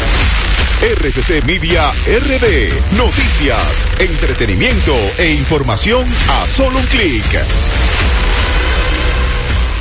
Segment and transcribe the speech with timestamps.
[0.81, 2.97] RCC Media RD.
[2.97, 7.25] Noticias, entretenimiento e información a solo un clic.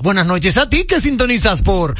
[0.00, 1.92] Buenas noches a ti que sintonizas por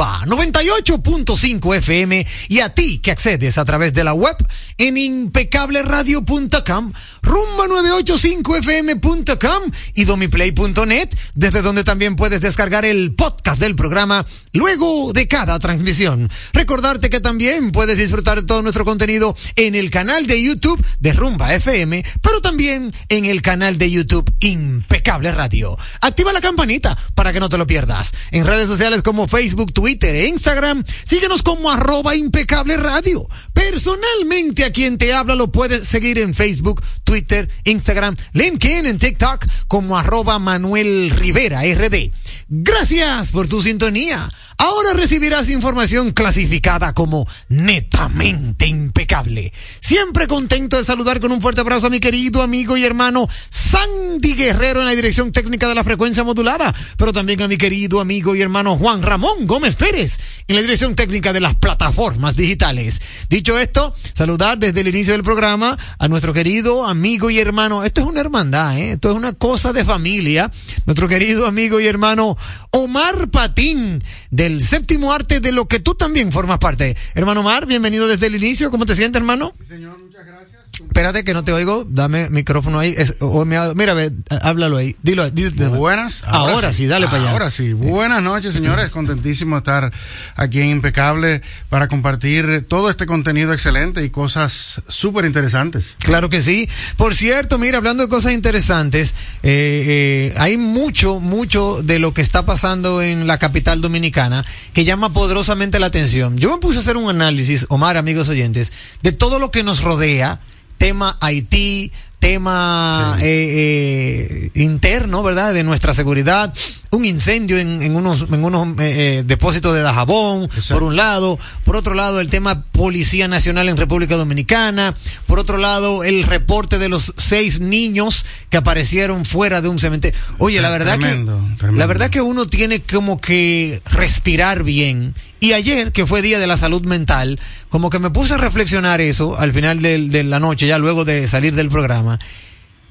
[0.00, 4.34] Rumba 98.5 FM y a ti que accedes a través de la web
[4.78, 9.62] en impecableradio.com, rumba985fm.com
[9.94, 14.24] y domiplay.net, desde donde también puedes descargar el podcast del programa
[14.54, 16.30] luego de cada transmisión.
[16.54, 21.12] Recordarte que también puedes disfrutar de todo nuestro contenido en el canal de YouTube de
[21.12, 25.76] Rumba FM, pero también en el canal de YouTube Impecable Radio.
[26.00, 28.12] Activa la campanita para que no te lo pierdas.
[28.30, 33.26] En redes sociales como Facebook, Twitter e Instagram, síguenos como arroba impecable radio.
[33.52, 39.44] Personalmente a quien te habla lo puedes seguir en Facebook, Twitter, Instagram, LinkedIn, en TikTok
[39.66, 42.10] como arroba Manuel Rivera RD.
[42.48, 44.30] Gracias por tu sintonía.
[44.60, 49.54] Ahora recibirás información clasificada como netamente impecable.
[49.80, 54.34] Siempre contento de saludar con un fuerte abrazo a mi querido amigo y hermano Sandy
[54.34, 58.36] Guerrero en la dirección técnica de la frecuencia modulada, pero también a mi querido amigo
[58.36, 63.00] y hermano Juan Ramón Gómez Pérez en la dirección técnica de las plataformas digitales.
[63.30, 67.82] Dicho esto, saludar desde el inicio del programa a nuestro querido amigo y hermano.
[67.82, 68.92] Esto es una hermandad, ¿eh?
[68.92, 70.50] esto es una cosa de familia.
[70.84, 72.36] Nuestro querido amigo y hermano
[72.72, 74.02] Omar Patín
[74.50, 76.96] del séptimo arte de lo que tú también formas parte.
[77.14, 78.70] Hermano Omar, bienvenido desde el inicio.
[78.70, 79.52] ¿Cómo te sientes, hermano?
[79.68, 80.49] Señor, muchas gracias.
[80.86, 81.86] Espérate que no te oigo.
[81.88, 82.94] Dame micrófono ahí.
[82.96, 84.12] Es- o me- mira, ve,
[84.42, 84.96] háblalo ahí.
[85.02, 85.30] Dilo.
[85.30, 86.22] dilo Buenas.
[86.26, 87.30] Ahora, sí, dale para allá.
[87.32, 87.72] Ahora sí.
[87.72, 88.90] Buenas noches, señores.
[88.90, 89.92] Contentísimo de estar
[90.36, 95.96] aquí en Impecable para compartir todo este contenido excelente y cosas súper interesantes.
[96.00, 96.68] Claro que sí.
[96.96, 102.20] Por cierto, mira, hablando de cosas interesantes, eh, eh, hay mucho, mucho de lo que
[102.22, 106.36] está pasando en la capital dominicana que llama poderosamente la atención.
[106.36, 108.72] Yo me puse a hacer un análisis, Omar, amigos oyentes,
[109.02, 110.40] de todo lo que nos rodea,
[110.80, 115.52] tema Haití, tema eh, eh, interno, ¿verdad?
[115.52, 116.54] De nuestra seguridad,
[116.90, 121.38] un incendio en, en unos, en unos eh, eh, depósitos de Dajabón, por un lado,
[121.64, 124.96] por otro lado el tema Policía Nacional en República Dominicana,
[125.26, 130.18] por otro lado el reporte de los seis niños que aparecieron fuera de un cementerio.
[130.38, 131.78] Oye, la verdad Tremendo, que tremendo.
[131.78, 135.14] la verdad que uno tiene como que respirar bien.
[135.38, 137.38] Y ayer, que fue Día de la Salud Mental,
[137.70, 141.26] como que me puse a reflexionar eso al final de la noche, ya luego de
[141.28, 142.18] salir del programa.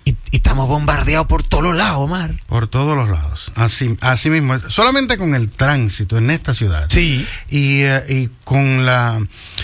[0.06, 2.34] Y, y estamos bombardeados por todos los lados, Omar.
[2.48, 3.52] Por todos los lados.
[3.56, 4.58] Así, así mismo.
[4.70, 6.86] Solamente con el tránsito en esta ciudad.
[6.90, 7.28] Sí.
[7.50, 9.20] Y, eh, y con la,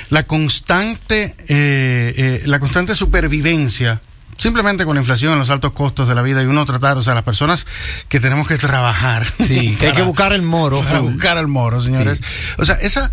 [0.10, 4.02] la constante, eh, eh, la constante supervivencia.
[4.38, 7.14] Simplemente con la inflación, los altos costos de la vida y uno tratar, o sea,
[7.14, 7.66] las personas
[8.10, 9.26] que tenemos que trabajar.
[9.42, 10.82] Sí, que hay que buscar el moro.
[10.84, 12.22] para buscar al moro, señores.
[12.58, 13.10] O sea, esa,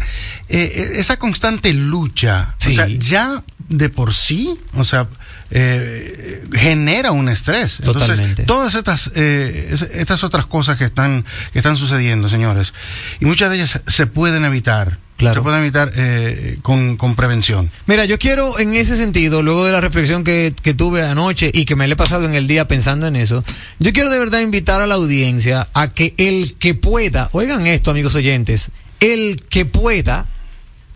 [0.48, 2.72] eh, esa constante lucha, Sí.
[2.72, 5.06] o sea, ya de por sí, o sea,
[5.54, 7.76] eh, genera un estrés.
[7.80, 8.42] Entonces, Totalmente.
[8.44, 12.72] todas estas, eh, es- estas otras cosas que están, que están sucediendo, señores,
[13.20, 14.98] y muchas de ellas se pueden evitar.
[15.18, 15.40] Claro.
[15.40, 17.70] Se pueden evitar eh, con, con prevención.
[17.86, 21.64] Mira, yo quiero en ese sentido, luego de la reflexión que, que tuve anoche y
[21.64, 23.44] que me le he pasado en el día pensando en eso,
[23.78, 27.92] yo quiero de verdad invitar a la audiencia a que el que pueda, oigan esto
[27.92, 30.26] amigos oyentes, el que pueda,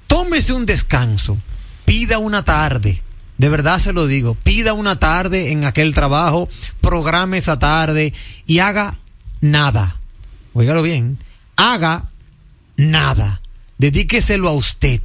[0.08, 1.38] tómese un descanso,
[1.84, 3.00] pida una tarde.
[3.38, 6.48] De verdad se lo digo, pida una tarde en aquel trabajo,
[6.80, 8.14] programe esa tarde
[8.46, 8.98] y haga
[9.40, 9.96] nada.
[10.54, 11.18] Óigalo bien,
[11.56, 12.08] haga
[12.76, 13.42] nada.
[13.78, 15.00] Dedíqueselo a usted.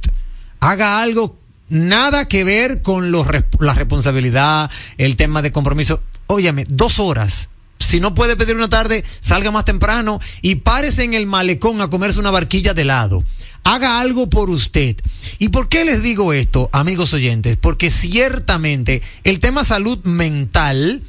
[0.60, 1.38] Haga algo
[1.68, 6.02] nada que ver con la responsabilidad, el tema de compromiso.
[6.26, 7.48] Óyame, dos horas.
[7.78, 11.90] Si no puede pedir una tarde, salga más temprano y párese en el malecón a
[11.90, 13.24] comerse una barquilla de helado.
[13.64, 14.96] Haga algo por usted.
[15.38, 17.56] ¿Y por qué les digo esto, amigos oyentes?
[17.56, 21.02] Porque ciertamente el tema salud mental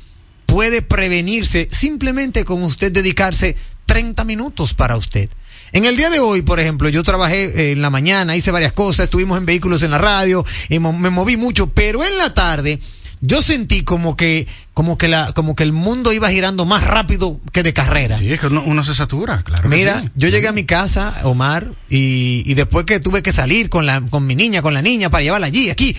[0.46, 3.56] puede prevenirse simplemente con usted dedicarse
[3.86, 5.30] 30 minutos para usted.
[5.72, 8.74] En el día de hoy, por ejemplo, yo trabajé eh, en la mañana, hice varias
[8.74, 12.80] cosas, estuvimos en vehículos en la radio, me moví mucho, pero en la tarde
[13.26, 17.40] yo sentí como que, como que la, como que el mundo iba girando más rápido
[17.54, 18.20] que de carrera.
[18.20, 19.70] Sí, es que uno, uno se satura, claro.
[19.70, 20.10] Mira, sí.
[20.16, 24.02] yo llegué a mi casa, Omar, y, y después que tuve que salir con la,
[24.02, 25.96] con mi niña, con la niña para llevarla allí, aquí,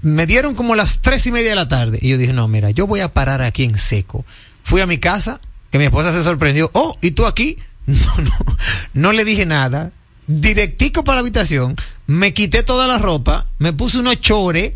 [0.00, 1.98] me dieron como las tres y media de la tarde.
[2.00, 4.24] Y yo dije, no, mira, yo voy a parar aquí en seco.
[4.62, 6.70] Fui a mi casa, que mi esposa se sorprendió.
[6.72, 7.58] Oh, ¿y tú aquí?
[7.86, 8.56] No, no,
[8.94, 9.92] no le dije nada.
[10.26, 14.72] Directico para la habitación, me quité toda la ropa, me puse unos chores,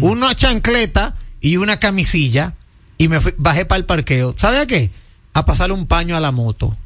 [0.00, 1.14] una chancleta
[1.50, 2.54] y una camisilla
[2.98, 4.34] y me fui- bajé para el parqueo.
[4.36, 4.90] ¿Sabe a qué?
[5.32, 6.76] A pasarle un paño a la moto.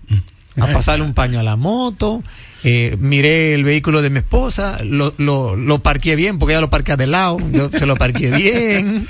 [0.61, 2.23] A pasarle un paño a la moto.
[2.63, 6.69] eh, miré el vehículo de mi esposa, lo, lo, lo parqué bien, porque ella lo
[6.69, 9.09] parquea de lado, yo se lo parqué bien.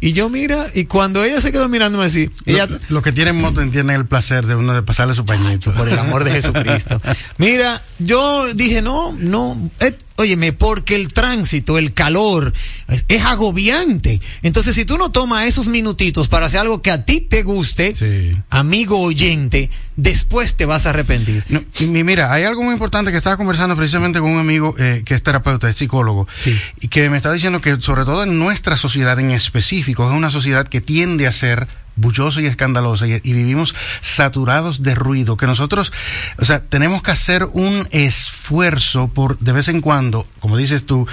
[0.00, 3.40] Y yo mira, y cuando ella se quedó mirándome así, ella, Lo, lo que tienen
[3.40, 5.72] moto entienden el placer de uno de pasarle su pañito.
[5.74, 7.00] por el amor de Jesucristo.
[7.38, 12.52] Mira, yo dije, no, no, eh, óyeme, porque el tránsito, el calor,
[12.88, 14.20] es, es agobiante.
[14.42, 17.94] Entonces, si tú no tomas esos minutitos para hacer algo que a ti te guste,
[17.94, 18.36] Sí.
[18.50, 21.44] amigo oyente, después te vas a arrepentir.
[21.48, 25.02] No, y mira, hay algo muy importante que estaba conversando precisamente con un amigo eh,
[25.04, 26.56] que es terapeuta, es psicólogo, Sí.
[26.80, 30.30] y que me está diciendo que sobre todo en nuestra sociedad en específico, es una
[30.30, 31.66] sociedad que tiende a ser
[31.98, 35.92] bullosa y escandalosa y, vivimos saturados de ruido, que nosotros,
[36.38, 41.06] o sea, tenemos que hacer un esfuerzo por de vez en cuando, como dices tú,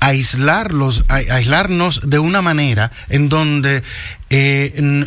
[0.00, 3.82] aislarlos, a- aislarnos de una manera en donde
[4.30, 5.04] eh,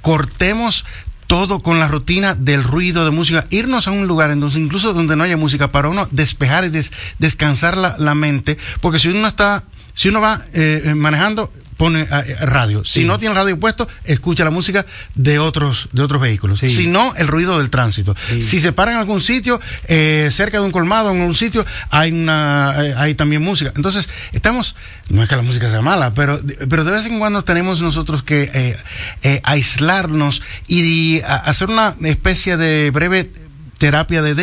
[0.00, 0.84] cortemos
[1.26, 5.14] todo con la rutina del ruido de música, irnos a un lugar entonces incluso donde
[5.14, 9.62] no haya música para uno despejar y des- descansar la, mente, porque si uno está,
[9.92, 12.84] si uno va eh, manejando pone eh, radio.
[12.84, 13.04] Si Sí.
[13.06, 16.60] no tiene radio puesto, escucha la música de otros de otros vehículos.
[16.60, 16.68] Sí.
[16.68, 18.14] Si no, el ruido del tránsito.
[18.28, 18.42] Sí.
[18.42, 22.12] Si se para en algún sitio, eh, cerca de un colmado, en un sitio, hay
[22.12, 23.72] una eh, hay también música.
[23.76, 24.74] Entonces, estamos,
[25.08, 28.22] no es que la música sea mala, pero, pero de vez en cuando tenemos nosotros
[28.22, 28.76] que eh,
[29.22, 33.30] eh, aislarnos y hacer una especie de breve
[33.78, 34.34] terapia de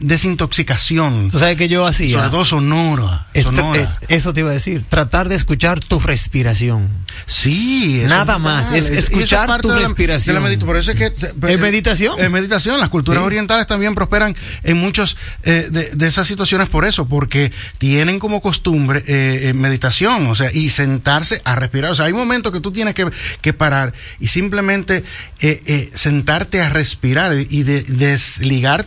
[0.00, 1.30] desintoxicación.
[1.30, 2.16] Tú sabes que yo hacía.
[2.18, 3.26] Sobre todo sonora.
[3.34, 3.80] Esto- sonora.
[3.80, 4.84] es- eso te iba a decir.
[4.88, 6.90] Tratar de escuchar tu respiración.
[7.26, 10.34] Sí, eso Nada es más, es escuchar parte tu de la- respiración.
[10.34, 12.18] de la medita- por eso es que ¿Es meditación?
[12.20, 12.80] Es meditación.
[12.80, 13.26] Las culturas Sí.
[13.26, 18.40] orientales también prosperan en muchos eh, de, de esas situaciones por eso, porque tienen como
[18.40, 21.90] costumbre eh, eh, meditación, o sea, y sentarse a respirar.
[21.90, 23.08] O sea, hay momentos que tú tienes que,
[23.40, 25.04] que parar y simplemente
[25.40, 27.82] eh, eh, sentarte a respirar y de-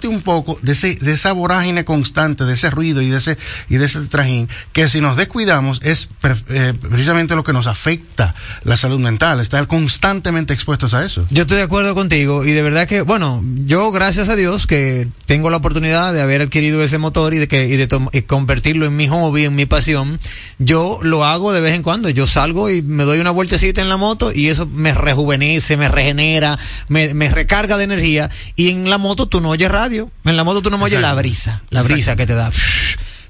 [0.03, 3.38] un poco de ese de esa vorágine constante, de ese ruido y de ese
[3.69, 6.09] y de ese trajín, que si nos descuidamos es
[6.50, 11.25] eh, precisamente lo que nos afecta la salud mental, estar constantemente expuestos a eso.
[11.29, 15.07] Yo estoy de acuerdo contigo y de verdad que, bueno, yo gracias a Dios que
[15.33, 18.85] tengo la oportunidad de haber adquirido ese motor y de que y de y convertirlo
[18.85, 20.19] en mi hobby, en mi pasión.
[20.59, 22.07] Yo lo hago de vez en cuando.
[22.09, 25.89] Yo salgo y me doy una vueltecita en la moto y eso me rejuvenece, me
[25.89, 28.29] regenera, me, me recarga de energía.
[28.55, 30.11] Y en la moto tú no oyes radio.
[30.23, 32.51] En la moto tú no oyes la brisa, la brisa que te da.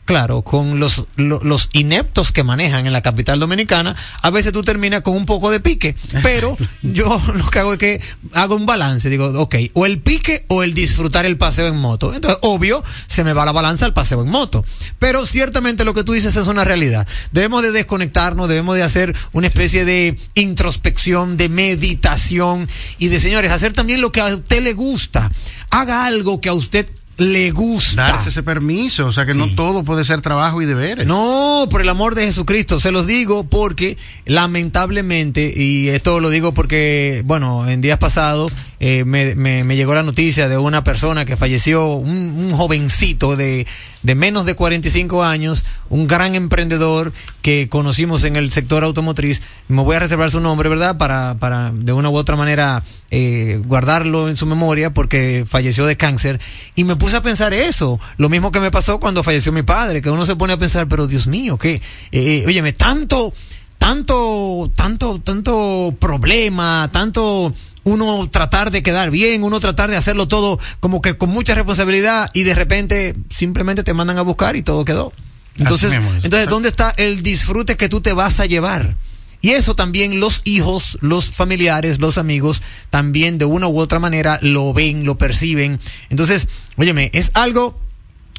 [0.06, 4.62] Claro, con los, lo- los ineptos que manejan en la capital dominicana, a veces tú
[4.62, 5.96] terminas con un poco de pique.
[6.22, 8.02] Pero yo lo que hago es que
[8.34, 9.10] hago un balance.
[9.10, 12.14] Digo, ok, o el pique o el disfrutar el paseo en moto.
[12.14, 14.66] Entonces, obvio, se me va la balanza al paseo en moto.
[15.00, 17.08] Pero ciertamente lo que tú dices es una realidad.
[17.32, 22.68] Debemos de desconectarnos, debemos de hacer una especie de introspección, de meditación
[22.98, 25.32] y de, señores, hacer también lo que a usted le gusta.
[25.70, 28.04] Haga algo que a usted le gusta.
[28.04, 31.08] Darse ese permiso, o sea que no todo puede ser trabajo y deberes.
[31.08, 36.54] No, por el amor de Jesucristo, se los digo porque lamentablemente, y esto lo digo
[36.54, 41.26] porque, bueno, en días pasados eh, me, me- me llegó la noticia de una persona
[41.26, 43.66] que falleció, un, un jovencito de,
[44.02, 49.42] de menos de 45 años, un gran emprendedor que conocimos en el sector automotriz.
[49.68, 50.98] Me voy a reservar su nombre, ¿verdad?
[50.98, 55.96] Para, para de una u otra manera eh, guardarlo en su memoria porque falleció de
[55.98, 56.40] cáncer.
[56.76, 58.00] Y me puse a pensar eso.
[58.18, 60.88] Lo mismo que me pasó cuando falleció mi padre, que uno se pone a pensar,
[60.88, 63.34] pero Dios mío, que, eh, óyeme, tanto,
[63.78, 67.54] tanto, tanto, tanto problema, tanto
[67.84, 72.30] uno tratar de quedar bien, uno tratar de hacerlo todo como que con mucha responsabilidad
[72.34, 75.12] y de repente simplemente te mandan a buscar y todo quedó.
[75.58, 78.96] Entonces, mismo entonces ¿dónde está el disfrute que tú te vas a llevar?
[79.42, 84.40] Y eso también los hijos, los familiares, los amigos, también de una u otra manera
[84.42, 85.80] lo ven, lo perciben.
[86.10, 86.48] Entonces,
[86.78, 87.78] óyeme, es algo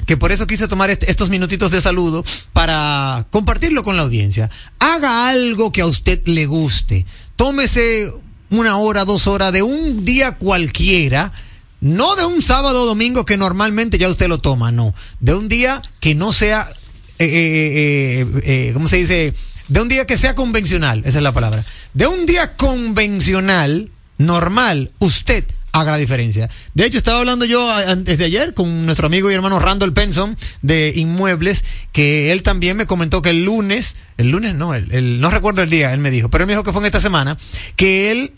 [0.07, 2.25] que por eso quise tomar est- estos minutitos de saludo
[2.55, 4.51] para compartirlo con la audiencia.
[4.79, 7.05] Haga algo que a usted le guste.
[7.37, 8.11] Tómese
[8.59, 11.33] una hora, dos horas de un día cualquiera.
[11.81, 14.95] No de un sábado o domingo que normalmente ya usted lo toma, no.
[15.21, 16.67] De un día que no sea,
[17.19, 19.35] eh, eh, eh, ¿cómo se dice?
[19.69, 21.63] De un día que sea convencional, esa es la palabra.
[21.93, 26.49] De un día convencional, normal, usted haga la diferencia.
[26.75, 30.39] De hecho, estaba hablando yo antes de ayer con nuestro amigo y hermano Randall Penson
[30.63, 35.21] de Inmuebles, que él también me comentó que el lunes, el lunes no, el, el-
[35.21, 37.01] no recuerdo el día, él me dijo, pero él me dijo que fue en esta
[37.01, 37.37] semana,
[37.77, 38.33] que él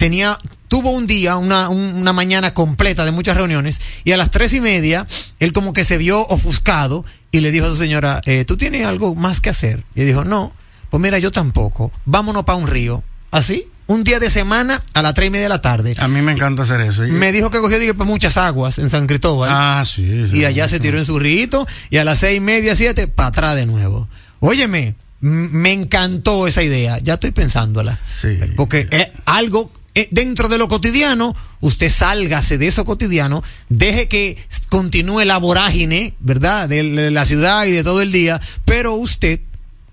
[0.00, 0.38] tenía,
[0.68, 4.54] tuvo un día, una, un- una mañana completa de muchas reuniones, y a las tres
[4.54, 5.06] y media,
[5.40, 8.86] él como que se vio ofuscado y le dijo a su señora, eh, ¿tú tienes
[8.86, 9.84] algo más que hacer?
[9.94, 10.54] Y dijo, no,
[10.88, 15.12] pues mira, yo tampoco, vámonos para un río, así, un día de semana a las
[15.12, 15.94] tres y media de la tarde.
[15.98, 17.04] A mí me encanta hacer eso.
[17.04, 19.50] Y- Me dijo que cogió dije, pues, muchas aguas en San Cristóbal.
[19.52, 20.26] Ah, sí.
[20.30, 20.38] sí.
[20.38, 23.28] y allá se tiró en su rito y a las seis y media, siete, para
[23.28, 24.08] atrás de nuevo.
[24.38, 26.98] Óyeme, me encantó esa idea.
[27.02, 27.98] Ya estoy pensándola.
[28.20, 28.38] Sí.
[28.56, 29.79] Porque es algo eh,
[30.10, 36.68] dentro de lo cotidiano, usted sálgase de eso cotidiano, deje que continúe la vorágine, ¿verdad?
[36.68, 39.40] De la ciudad y de todo el día, pero usted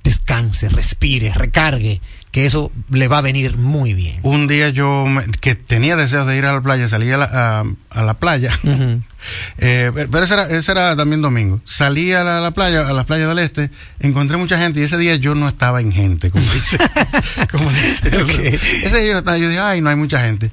[0.04, 2.00] descanse, respire, recargue,
[2.38, 4.20] que eso le va a venir muy bien.
[4.22, 7.26] Un día yo me- que tenía deseos de ir a la playa, salí a la,
[7.32, 8.52] a, a la playa.
[9.58, 11.60] Eh, pero ese era, ese era también domingo.
[11.66, 14.84] Salí a la, a la playa, a las playas del este, encontré mucha gente y
[14.84, 16.78] ese día yo no estaba en gente, como dice.
[17.52, 18.08] como dice.
[18.86, 20.50] Ese día yo no estaba, yo dije, ay, no hay mucha gente.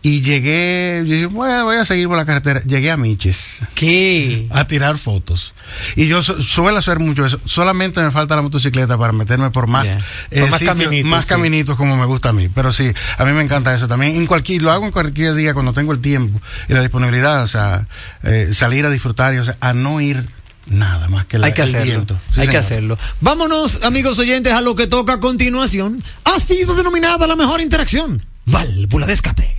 [0.00, 2.60] Y llegué, yo dije, bueno, voy a seguir por la carretera.
[2.62, 4.46] Llegué a Miches ¿Qué?
[4.50, 5.54] a tirar fotos.
[5.96, 7.40] Y yo su- suelo hacer mucho eso.
[7.44, 9.88] Solamente me falta la motocicleta para meterme por más,
[10.30, 11.28] eh, Por más sitios, caminitos, más sí.
[11.28, 12.48] caminitos como me gusta a mí.
[12.48, 14.14] Pero sí, a mí me encanta eso también.
[14.14, 17.42] En cualquier, lo hago en cualquier día cuando tengo el tiempo y la disponibilidad.
[17.42, 17.86] O sea,
[18.22, 20.24] eh, salir a disfrutar y o sea, a no ir
[20.66, 22.06] nada más que la, Hay que el hacerlo.
[22.32, 22.96] Sí, hay que hacerlo.
[23.20, 26.02] Vámonos, amigos oyentes, a lo que toca a continuación.
[26.24, 28.24] Ha sido denominada la mejor interacción.
[28.46, 29.56] Válvula de escape.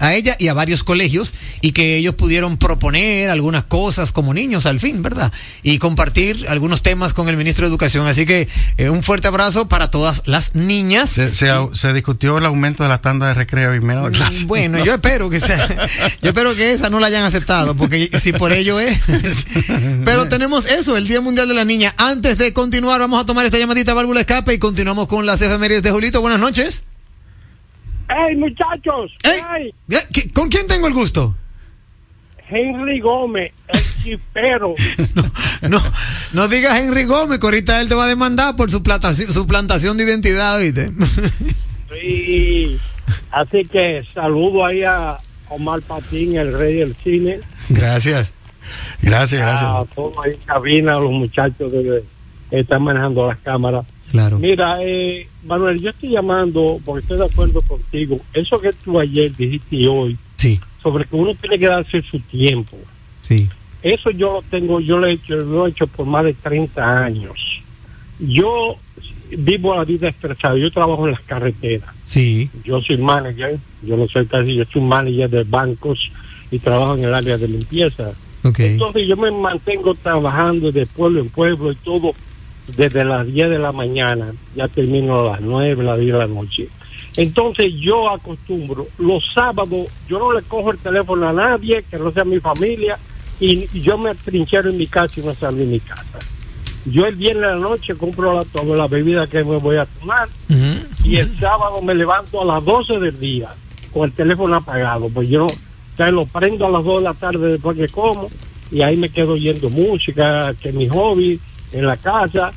[0.00, 4.66] a ella y a varios colegios y que ellos pudieron proponer algunas cosas como niños
[4.66, 5.32] al fin, ¿verdad?
[5.62, 8.06] Y compartir algunos temas con el ministro de Educación.
[8.06, 11.10] Así que eh, un fuerte abrazo para todas las niñas.
[11.10, 14.44] Se, se, se discutió el aumento de las tandas de recreo y menos de clase.
[14.44, 15.66] Mm, Bueno, yo espero que sea,
[16.22, 18.98] yo espero que esa no la hayan aceptado, porque si por ello es.
[20.04, 21.94] Pero tenemos eso, el Día Mundial de la Niña.
[21.96, 25.82] Antes de continuar, vamos a tomar esta llamadita válvula escape y continuamos con las efemérides
[25.82, 26.20] de Julito.
[26.20, 26.84] Buenas noches.
[28.08, 29.12] ¡Hey, muchachos!
[29.24, 29.74] Ey, ¡Hey!
[29.86, 31.34] ya, ¿qué- ¿Con quién tengo el gusto?
[32.50, 34.74] Henry Gómez, el chipero.
[35.62, 35.82] No, no,
[36.32, 39.46] no digas Henry Gómez, que ahorita él te va a demandar por su, plata, su
[39.46, 40.90] plantación de identidad, ¿viste?
[42.00, 42.78] Sí.
[43.30, 45.16] Así que saludo ahí a
[45.48, 47.40] Omar Patín, el rey del cine.
[47.70, 48.34] Gracias.
[49.00, 49.94] Gracias, A gracias.
[49.94, 52.02] todos ahí cabina, a los muchachos que
[52.58, 53.86] están manejando las cámaras.
[54.10, 54.38] Claro.
[54.38, 58.20] Mira, eh, Manuel, yo estoy llamando porque estoy de acuerdo contigo.
[58.32, 62.18] Eso que tú ayer dijiste y hoy, Sí, sobre que uno tiene que darse su
[62.20, 62.76] tiempo.
[63.22, 63.48] sí.
[63.80, 67.04] Eso yo lo tengo, yo lo he hecho, lo he hecho por más de 30
[67.04, 67.62] años.
[68.18, 68.74] Yo
[69.30, 71.88] vivo la vida estresada, yo trabajo en las carreteras.
[72.04, 72.50] Sí.
[72.64, 76.10] Yo soy manager, yo no soy casi, yo soy manager de bancos
[76.50, 78.10] y trabajo en el área de limpieza.
[78.42, 78.58] Ok.
[78.60, 82.14] Entonces yo me mantengo trabajando de pueblo en pueblo y todo
[82.76, 86.26] desde las 10 de la mañana, ya termino a las 9, las 10 de la
[86.26, 86.68] noche.
[87.16, 92.12] Entonces yo acostumbro, los sábados yo no le cojo el teléfono a nadie que no
[92.12, 92.98] sea mi familia
[93.40, 96.18] y y yo me trinchero en mi casa y no salgo de mi casa.
[96.84, 99.86] Yo el viernes de la noche compro la, toda la bebida que me voy a
[99.86, 100.28] tomar
[101.04, 103.48] y el sábado me levanto a las 12 del día
[103.92, 105.46] con el teléfono apagado, pues yo
[105.96, 108.30] te lo prendo a las 2 de la tarde después que como
[108.70, 111.40] y ahí me quedo oyendo música, que es mi hobby
[111.72, 112.52] en la casa.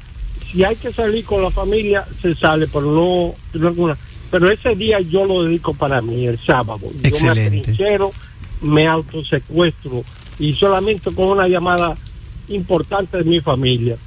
[0.51, 3.95] Si hay que salir con la familia, se sale, pero no, no
[4.31, 6.79] pero ese día yo lo dedico para mí, el sábado.
[6.81, 7.75] Yo me Excelente.
[8.61, 10.03] me autosecuestro
[10.39, 11.95] y solamente con una llamada
[12.47, 13.97] importante de mi familia.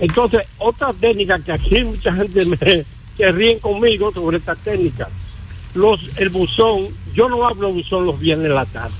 [0.00, 2.84] Entonces, otra técnica que aquí mucha gente me,
[3.16, 5.08] se ríen conmigo sobre esta técnica.
[5.74, 8.94] Los, el buzón, yo no hablo buzón los viernes de la tarde.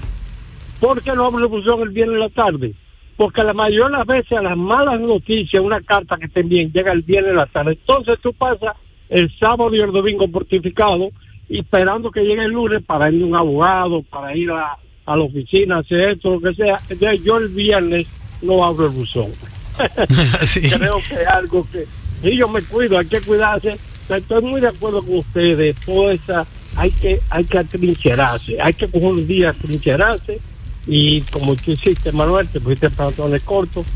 [0.78, 2.74] ¿Por qué no hablo buzón el viernes de la tarde?
[3.18, 6.72] Porque la mayoría de las veces a las malas noticias, una carta que te envíen,
[6.72, 7.72] llega el viernes de la tarde.
[7.72, 8.76] Entonces tú pasas
[9.08, 11.10] el sábado y el domingo fortificado
[11.48, 15.16] y esperando que llegue el lunes para ir a un abogado, para ir a, a
[15.16, 16.78] la oficina, hacer esto, lo que sea.
[16.88, 18.06] Entonces yo el viernes
[18.40, 19.32] no abro el buzón
[20.42, 20.60] sí.
[20.70, 21.86] creo que es algo que
[22.22, 23.76] y yo me cuido, hay que cuidarse.
[24.08, 28.88] Estoy muy de acuerdo con ustedes, toda esa, hay que, hay que atrincherarse, hay que
[28.88, 30.40] coger un día atrincherarse
[30.88, 33.86] y como tú hiciste Manuel, te fuiste pantalones cortos,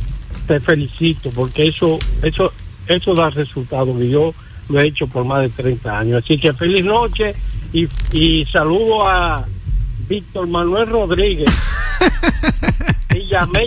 [0.47, 2.53] te felicito porque eso, eso,
[2.87, 4.35] eso da resultados y yo
[4.69, 6.23] lo he hecho por más de 30 años.
[6.23, 7.35] Así que feliz noche
[7.73, 9.47] y, y saludo a
[10.07, 11.49] Víctor Manuel Rodríguez
[13.15, 13.65] y llamé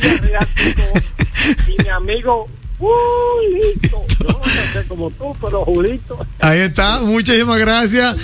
[1.68, 2.48] y mi amigo,
[2.80, 4.04] uy, listo.
[4.20, 6.26] Yo no sé como tú, pero Julito.
[6.42, 8.16] Ahí está, muchísimas gracias.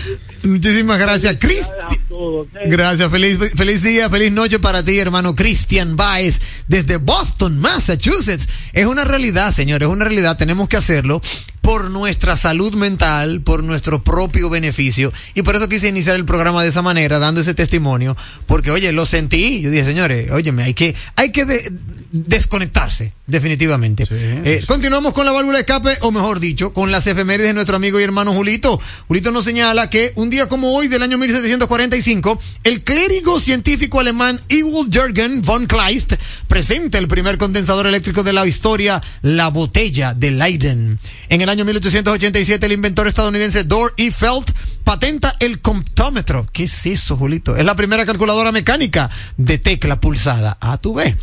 [0.43, 1.71] Muchísimas gracias, Cristi.
[1.81, 2.57] a todos, ¿ok?
[2.65, 8.47] Gracias, feliz, feliz día, feliz noche para ti, hermano Christian Baez, desde Boston, Massachusetts.
[8.73, 11.21] Es una realidad, señores, es una realidad, tenemos que hacerlo
[11.61, 15.13] por nuestra salud mental, por nuestro propio beneficio.
[15.35, 18.91] Y por eso quise iniciar el programa de esa manera, dando ese testimonio, porque oye,
[18.91, 21.71] lo sentí, yo dije, señores, óyeme, hay que, hay que de-
[22.11, 24.07] desconectarse, definitivamente.
[24.09, 27.75] Eh, continuamos con la válvula de escape, o mejor dicho, con las efemérides de nuestro
[27.75, 28.81] amigo y hermano Julito.
[29.07, 34.39] Julito nos señala que un día como hoy del año 1745, el clérigo científico alemán
[34.47, 36.13] Ewald Jürgen von Kleist
[36.47, 40.97] presenta el primer condensador eléctrico de la historia, la botella de Leiden.
[41.27, 44.09] En el año 1887, el inventor estadounidense Dor E.
[44.09, 44.49] Felt
[44.85, 46.47] patenta el comptómetro.
[46.53, 47.57] ¿Qué es eso, Julito?
[47.57, 50.57] Es la primera calculadora mecánica de tecla pulsada.
[50.61, 51.13] Ah, tú ves,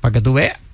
[0.00, 0.65] para que tú veas.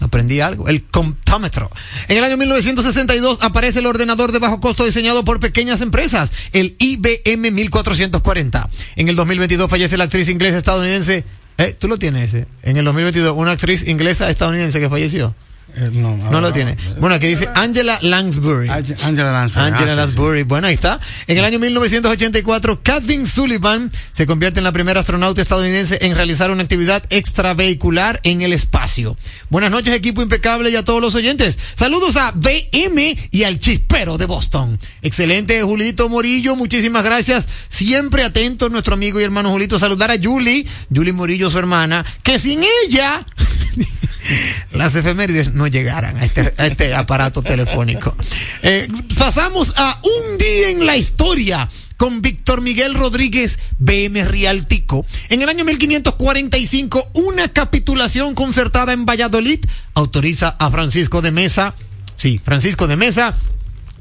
[0.00, 1.70] Aprendí algo, el comptómetro.
[2.08, 6.74] En el año 1962 aparece el ordenador de bajo costo diseñado por pequeñas empresas, el
[6.78, 8.68] IBM 1440.
[8.96, 11.24] En el 2022 fallece la actriz inglesa estadounidense.
[11.58, 12.46] Eh, tú lo tienes ese.
[12.62, 15.34] En el 2022, una actriz inglesa estadounidense que falleció.
[15.76, 16.76] Eh, no, No lo tiene.
[16.98, 18.68] Bueno, aquí dice Angela Lansbury.
[18.68, 19.64] Angela Lansbury.
[19.66, 19.96] Angela Ah, sí, sí.
[19.96, 20.42] Lansbury.
[20.42, 21.00] Bueno, ahí está.
[21.26, 26.50] En el año 1984, Kathleen Sullivan se convierte en la primera astronauta estadounidense en realizar
[26.50, 29.16] una actividad extravehicular en el espacio.
[29.48, 31.56] Buenas noches, equipo impecable y a todos los oyentes.
[31.74, 34.78] Saludos a BM y al chispero de Boston.
[35.02, 36.56] Excelente, Julito Morillo.
[36.56, 37.46] Muchísimas gracias.
[37.68, 39.78] Siempre atento nuestro amigo y hermano Julito.
[39.78, 43.24] Saludar a Julie, Julie Morillo, su hermana, que sin ella
[44.72, 48.16] las efemérides no llegaran a este, este aparato telefónico.
[48.62, 55.04] Eh, pasamos a un día en la historia con Víctor Miguel Rodríguez BM Rialtico.
[55.28, 59.60] En el año 1545, una capitulación concertada en Valladolid
[59.94, 61.74] autoriza a Francisco de Mesa,
[62.16, 63.34] sí, Francisco de Mesa,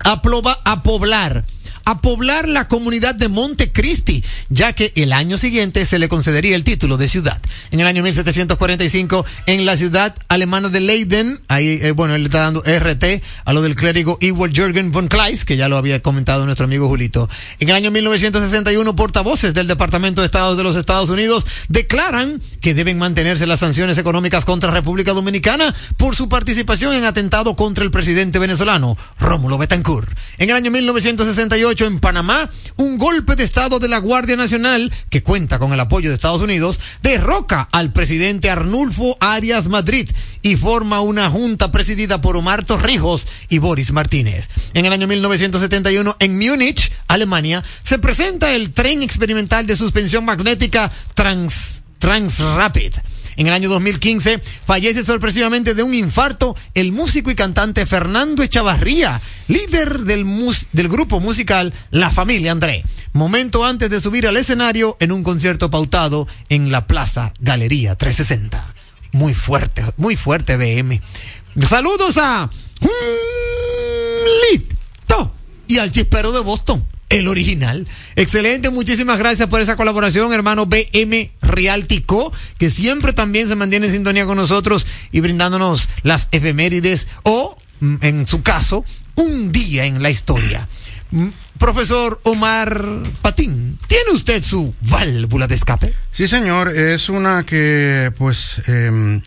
[0.06, 0.22] a,
[0.64, 1.46] a poblar
[1.90, 6.64] a poblar la comunidad de Montecristi, ya que el año siguiente se le concedería el
[6.64, 7.42] título de ciudad.
[7.72, 12.42] En el año 1745, en la ciudad alemana de Leiden, ahí, eh, bueno, él está
[12.42, 16.46] dando RT a lo del clérigo Ewald Jürgen von Kleist, que ya lo había comentado
[16.46, 17.28] nuestro amigo Julito.
[17.60, 22.76] En el año 1961, portavoces del Departamento de Estado de los Estados Unidos declaran que
[22.76, 27.90] deben mantenerse las sanciones económicas contra República Dominicana por su participación en atentado contra el
[27.90, 30.08] presidente venezolano, Rómulo Betancourt.
[30.38, 35.24] En el año 1968, en Panamá, un golpe de Estado de la Guardia Nacional, que
[35.24, 40.10] cuenta con el apoyo de Estados Unidos, derroca al presidente Arnulfo Arias Madrid
[40.42, 44.50] y forma una junta presidida por Omar Torrijos y Boris Martínez.
[44.74, 50.92] En el año 1971, en Múnich, Alemania, se presenta el tren experimental de suspensión magnética
[51.14, 52.94] Trans, Transrapid.
[53.40, 59.22] En el año 2015 fallece sorpresivamente de un infarto el músico y cantante Fernando Echavarría,
[59.48, 62.84] líder del, mus- del grupo musical La Familia André.
[63.14, 68.74] Momento antes de subir al escenario en un concierto pautado en la Plaza Galería 360.
[69.14, 71.02] Muy fuerte, muy fuerte BM.
[71.66, 72.50] Saludos a
[74.52, 75.34] Lito
[75.66, 76.86] y al chispero de Boston.
[77.10, 77.88] El original.
[78.16, 83.94] Excelente, muchísimas gracias por esa colaboración, hermano BM Realtico, que siempre también se mantiene en
[83.94, 90.04] sintonía con nosotros y brindándonos las efemérides o, mm, en su caso, un día en
[90.04, 90.68] la historia.
[91.10, 92.86] Mm, Profesor Omar
[93.24, 95.94] Patín, ¿tiene usted su válvula de escape?
[96.12, 99.20] Sí, señor, es una que, pues, eh,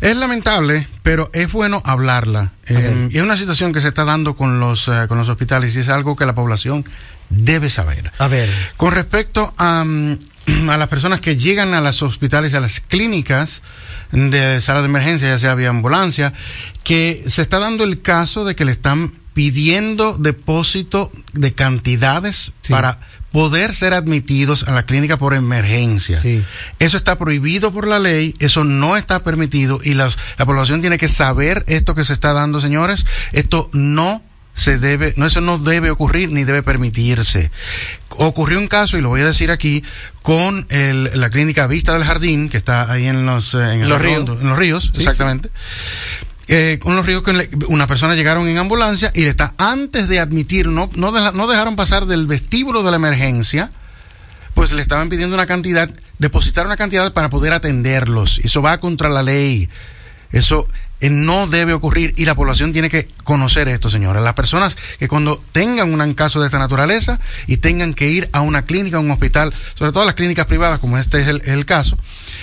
[0.00, 2.52] es lamentable, pero es bueno hablarla.
[2.66, 5.74] Eh, y es una situación que se está dando con los, eh, con los hospitales
[5.74, 6.84] y es algo que la población
[7.30, 8.10] debe saber.
[8.18, 8.48] A ver.
[8.76, 10.18] Con respecto a, mm,
[10.70, 13.62] a las personas que llegan a los hospitales, a las clínicas
[14.12, 16.32] de sala de emergencia, ya sea vía ambulancia,
[16.84, 22.72] que se está dando el caso de que le están pidiendo depósito de cantidades Sí.
[22.72, 22.98] para
[23.30, 26.18] poder ser admitidos a la clínica por emergencia.
[26.18, 26.42] Sí.
[26.78, 30.96] Eso está prohibido por la ley, eso no está permitido y las- la población tiene
[30.96, 33.04] que saber esto que se está dando, señores.
[33.32, 34.22] Esto no
[34.58, 37.50] se debe, no, eso no debe ocurrir ni debe permitirse.
[38.10, 39.82] Ocurrió un caso, y lo voy a decir aquí,
[40.22, 44.00] con el- la clínica Vista del Jardín, que está ahí en los, eh, en Los
[44.02, 44.28] ríos.
[44.40, 45.50] En los ríos, Sí, exactamente.
[46.48, 50.18] Eh, con los ríos que una persona llegaron en ambulancia y le está antes de
[50.18, 53.70] admitir no no, deja- no dejaron pasar del vestíbulo de la emergencia
[54.54, 59.10] pues le estaban pidiendo una cantidad depositar una cantidad para poder atenderlos eso va contra
[59.10, 59.68] la ley
[60.32, 60.66] eso
[61.00, 64.22] no debe ocurrir y la población tiene que conocer esto, señores.
[64.22, 68.40] Las personas que cuando tengan un caso de esta naturaleza y tengan que ir a
[68.40, 71.64] una clínica, a un hospital, sobre todo las clínicas privadas, como este es el, el
[71.66, 71.96] caso,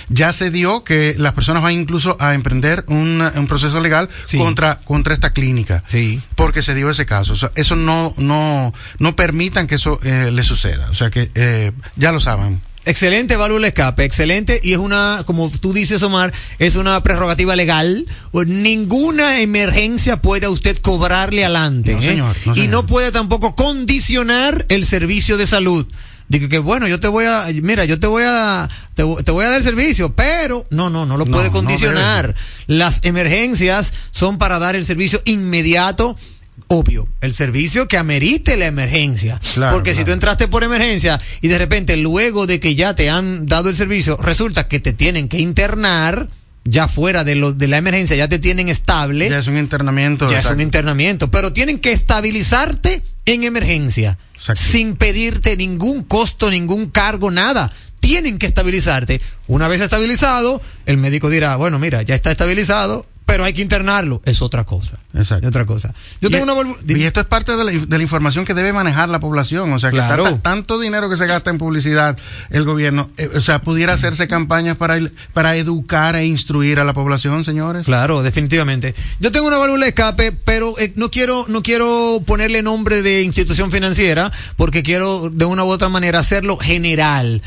[0.08, 4.38] ya se dio que las personas van incluso a emprender un, un proceso legal Sí.
[4.38, 5.82] contra, contra esta clínica.
[5.86, 6.20] Sí.
[6.34, 7.34] Porque se dio ese caso.
[7.34, 10.88] O sea, eso no, no, no permitan que eso eh, le suceda.
[10.90, 12.60] O sea que eh, ya lo saben.
[12.86, 14.60] Excelente válvula escape, excelente.
[14.62, 18.06] Y es una, como tú dices, Omar, es una prerrogativa legal.
[18.46, 21.92] Ninguna emergencia puede a usted cobrarle adelante.
[21.94, 22.08] No, ¿eh?
[22.08, 22.70] señor, no, y señor.
[22.70, 25.86] no puede tampoco condicionar el servicio de salud.
[26.28, 29.30] Digo que bueno, yo te voy a, mira, yo te voy a, te, voy- te
[29.30, 32.34] voy a dar el servicio, pero no, no, no lo No, puede condicionar.
[32.66, 36.16] Las emergencias son para dar el servicio inmediato.
[36.68, 39.40] Obvio, el servicio que amerite la emergencia.
[39.54, 43.08] Claro, Porque si tú entraste por emergencia y de repente luego de que ya te
[43.10, 46.28] han dado el servicio, resulta que te tienen que internar,
[46.64, 50.26] ya fuera de, lo, de la emergencia, ya te tienen estable, Ya es un internamiento.
[50.28, 54.60] ya es un internamiento, pero tienen que estabilizarte en emergencia, Exacto.
[54.62, 57.72] sin pedirte ningún costo, ningún cargo, nada.
[58.00, 59.20] Tienen que estabilizarte.
[59.46, 64.20] Una vez estabilizado, el médico dirá, bueno, mira, ya está estabilizado, pero hay que internarlo.
[64.24, 64.98] Es otra cosa.
[65.16, 65.46] Exacto.
[65.46, 65.94] Es otra cosa.
[66.20, 68.44] Yo Y tengo es- una volvu- Y esto es parte de la, de la información
[68.44, 69.72] que debe manejar la población.
[69.72, 70.24] O sea, que Claro.
[70.24, 72.16] tanta- tanto dinero que se gasta en publicidad
[72.50, 76.84] el gobierno, eh, o sea, pudiera hacerse campañas para, el- para educar e instruir a
[76.84, 77.84] la población, señores.
[77.86, 78.94] Claro, definitivamente.
[79.20, 83.22] Yo tengo una válvula de escape, pero eh, no quiero no quiero ponerle nombre de
[83.22, 87.42] institución financiera porque quiero de una u otra manera hacerlo general.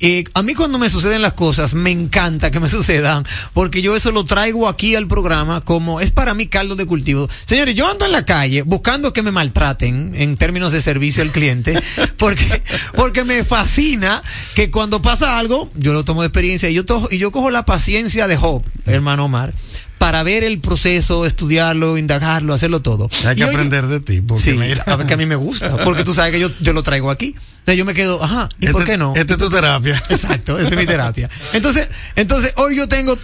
[0.00, 3.94] Eh, a mí cuando me suceden las cosas me encanta que me sucedan porque yo
[3.94, 7.11] eso lo traigo aquí al programa como es para mí caldo de cultivo.
[7.46, 11.30] Señores, yo ando en la calle buscando que me maltraten en términos de servicio al
[11.32, 11.80] cliente
[12.18, 12.62] porque
[12.94, 14.22] porque me fascina
[14.54, 17.50] que cuando pasa algo yo lo tomo de experiencia y yo to- y yo cojo
[17.50, 19.52] la paciencia de Job, hermano Omar,
[19.98, 23.08] para ver el proceso, estudiarlo, indagarlo, hacerlo todo.
[23.24, 24.20] Hay que aprender de ti.
[24.20, 26.50] Porque Sí, mira, a ver, que a mí me gusta, porque tú sabes que yo,
[26.60, 27.36] yo lo traigo aquí.
[27.60, 29.14] Entonces yo me quedo, ajá, ¿y por este- qué no?
[29.14, 29.94] Esta es tu terapia.
[30.10, 31.30] Exacto, esa es mi terapia.
[31.52, 33.16] Entonces, entonces hoy yo tengo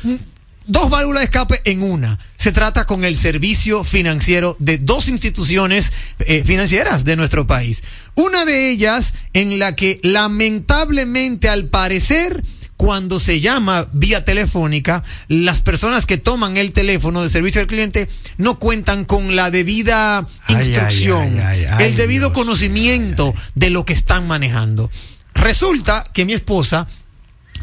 [0.68, 2.18] dos válvulas de escape en una.
[2.36, 7.82] Se trata con el servicio financiero de dos instituciones eh, financieras de nuestro país.
[8.14, 12.44] Una de ellas en la que lamentablemente al parecer
[12.76, 18.08] cuando se llama vía telefónica, las personas que toman el teléfono de servicio al cliente
[18.36, 23.70] no cuentan con la debida Ay, instrucción, ay, ay, ay, el debido Dios conocimiento de
[23.70, 24.90] lo que están manejando.
[25.34, 26.86] Resulta que mi esposa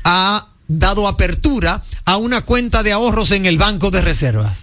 [0.04, 4.60] ha dado apertura a una cuenta de ahorros en el banco de reservas.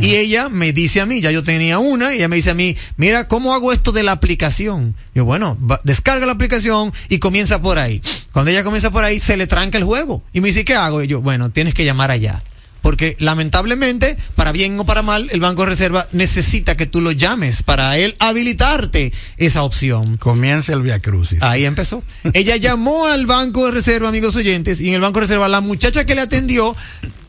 [0.00, 2.54] Y ella me dice a mí, ya yo tenía una, y ella me dice a
[2.54, 4.94] mí, mira, ¿cómo hago esto de la aplicación?
[5.14, 8.00] Yo, bueno, va- descarga la aplicación y comienza por ahí.
[8.32, 10.22] Cuando ella comienza por ahí, se le tranca el juego.
[10.32, 11.02] Y me dice, ¿qué hago?
[11.02, 12.42] Y yo, bueno, tienes que llamar allá.
[12.84, 17.12] Porque lamentablemente, para bien o para mal, el Banco de Reserva necesita que tú lo
[17.12, 20.18] llames para él habilitarte esa opción.
[20.18, 21.42] Comienza el Via Crucis.
[21.42, 22.02] Ahí empezó.
[22.34, 25.62] Ella llamó al Banco de Reserva, amigos oyentes, y en el Banco de Reserva la
[25.62, 26.76] muchacha que le atendió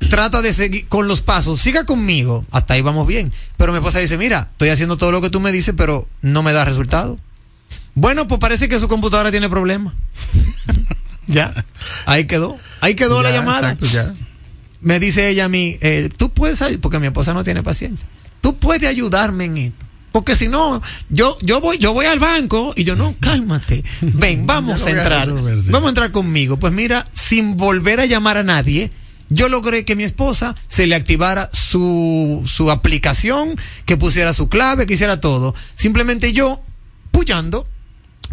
[0.09, 1.61] trata de seguir con los pasos.
[1.61, 2.45] Siga conmigo.
[2.51, 3.31] Hasta ahí vamos bien.
[3.55, 6.43] Pero mi esposa dice, mira, estoy haciendo todo lo que tú me dices, pero no
[6.43, 7.17] me da resultado.
[7.93, 9.93] Bueno, pues parece que su computadora tiene problemas.
[11.27, 11.63] ya.
[12.05, 12.59] Ahí quedó.
[12.81, 13.71] Ahí quedó la llamada.
[13.71, 14.24] exacto, ya.
[14.85, 18.07] Me dice ella a mí, eh, tú puedes, porque mi esposa no tiene paciencia.
[18.39, 19.85] Tú puedes ayudarme en esto.
[20.11, 23.83] Porque si no, yo, yo voy, yo voy al banco y yo no, cálmate.
[24.01, 25.27] Ven, vamos a entrar.
[25.71, 26.57] Vamos a entrar conmigo.
[26.57, 28.91] Pues mira, sin volver a llamar a nadie,
[29.29, 34.85] yo logré que mi esposa se le activara su, su aplicación, que pusiera su clave,
[34.85, 35.55] que hiciera todo.
[35.75, 36.63] Simplemente yo,
[37.09, 37.67] puyando,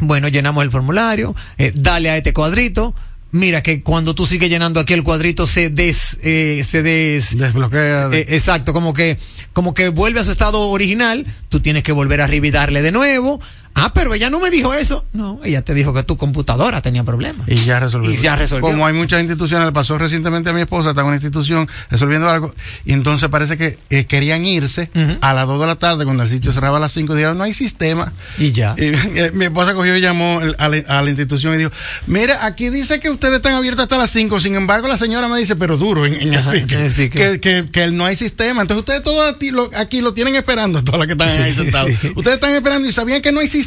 [0.00, 2.94] bueno, llenamos el formulario, eh, dale a este cuadrito.
[3.32, 8.08] Mira que cuando tú sigues llenando aquí el cuadrito se des, eh, se des, Desbloquea.
[8.12, 9.16] eh, exacto, como que,
[9.54, 12.92] como que vuelve a su estado original, tú tienes que volver arriba y darle de
[12.92, 13.40] nuevo.
[13.74, 15.04] Ah, pero ella no me dijo eso.
[15.12, 17.48] No, ella te dijo que tu computadora tenía problemas.
[17.48, 18.10] Y ya resolvió.
[18.10, 18.68] Y ya resolvió.
[18.68, 22.28] Como hay muchas instituciones, le pasó recientemente a mi esposa, está en una institución resolviendo
[22.28, 22.54] algo,
[22.84, 26.28] y entonces parece que eh, querían irse a las 2 de la tarde, cuando el
[26.28, 28.12] sitio cerraba a las 5, dijeron, no hay sistema.
[28.38, 28.74] Y ya.
[28.78, 31.70] Y, eh, mi esposa cogió y llamó a la, a la institución y dijo,
[32.06, 35.38] mira, aquí dice que ustedes están abiertos hasta las 5, sin embargo la señora me
[35.38, 37.40] dice, pero duro en, en Ajá, speaker, en speaker.
[37.40, 38.62] Que, que, que no hay sistema.
[38.62, 41.90] Entonces ustedes todos aquí lo, aquí lo tienen esperando, todos los que están ahí sentados.
[42.00, 42.08] sí.
[42.14, 43.61] Ustedes están esperando y sabían que no hay sistema.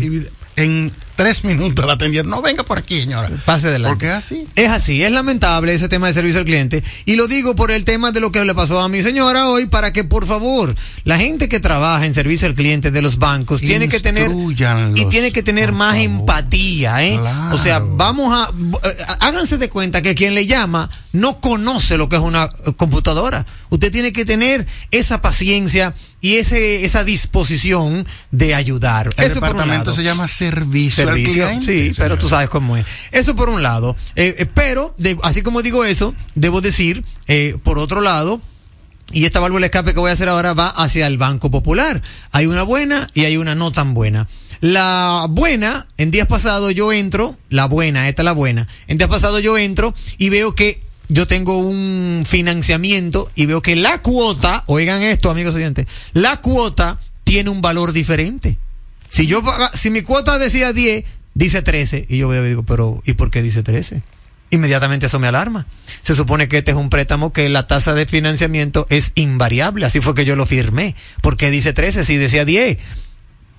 [0.00, 0.26] Y
[0.58, 3.30] en tres minutos la atendieron, no venga por aquí, señora.
[3.44, 3.90] Pase adelante.
[3.90, 4.46] Porque es así.
[4.56, 6.82] Es así, es lamentable ese tema de servicio al cliente.
[7.04, 9.66] Y lo digo por el tema de lo que le pasó a mi señora hoy,
[9.66, 13.60] para que por favor, la gente que trabaja en servicio al cliente de los bancos
[13.60, 14.32] tiene que tener
[14.96, 16.04] y tiene que tener más favor.
[16.04, 17.16] empatía, ¿eh?
[17.18, 17.54] Claro.
[17.54, 22.08] O sea, vamos a eh, háganse de cuenta que quien le llama no conoce lo
[22.08, 23.46] que es una computadora.
[23.70, 29.08] Usted tiene que tener esa paciencia y ese, esa disposición de ayudar.
[29.16, 29.94] El Eso por un departamento lado.
[29.96, 31.92] se llama servicio, al Servicio, cliente.
[31.92, 32.84] sí, pero tú sabes cómo es.
[33.12, 33.94] Eso por un lado.
[34.16, 38.40] Eh, eh, pero, de- así como digo eso, debo decir, eh, por otro lado,
[39.12, 42.02] y esta válvula de escape que voy a hacer ahora va hacia el Banco Popular.
[42.32, 44.26] Hay una buena y hay una no tan buena.
[44.60, 48.66] La buena, en días pasados yo entro, la buena, esta es la buena.
[48.88, 53.76] En días pasados yo entro y veo que yo tengo un financiamiento y veo que
[53.76, 58.58] la cuota, oigan esto amigos oyentes, la cuota tiene un valor diferente.
[59.08, 59.42] Si yo
[59.72, 63.30] si mi cuota decía 10, dice 13 y yo veo y digo, pero ¿y por
[63.30, 64.02] qué dice 13?
[64.50, 65.66] Inmediatamente eso me alarma.
[66.02, 70.00] Se supone que este es un préstamo que la tasa de financiamiento es invariable, así
[70.00, 70.94] fue que yo lo firmé.
[71.22, 72.78] ¿Por qué dice 13 si decía 10?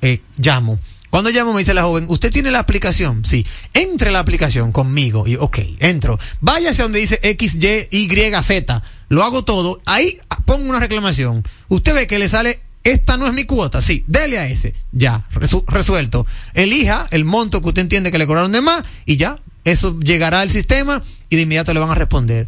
[0.01, 0.79] Eh, llamo.
[1.09, 3.25] Cuando llamo me dice la joven, ¿usted tiene la aplicación?
[3.25, 3.45] Sí.
[3.73, 5.27] Entre la aplicación conmigo.
[5.27, 6.19] Y ok, entro.
[6.41, 8.83] Váyase donde dice X, Y, Y, Z.
[9.09, 9.81] Lo hago todo.
[9.85, 11.43] Ahí pongo una reclamación.
[11.67, 13.81] Usted ve que le sale, esta no es mi cuota.
[13.81, 14.75] Sí, dele a ese.
[14.91, 16.27] Ya, resu- resuelto.
[16.53, 19.39] Elija el monto que usted entiende que le cobraron de más y ya.
[19.65, 22.47] Eso llegará al sistema y de inmediato le van a responder.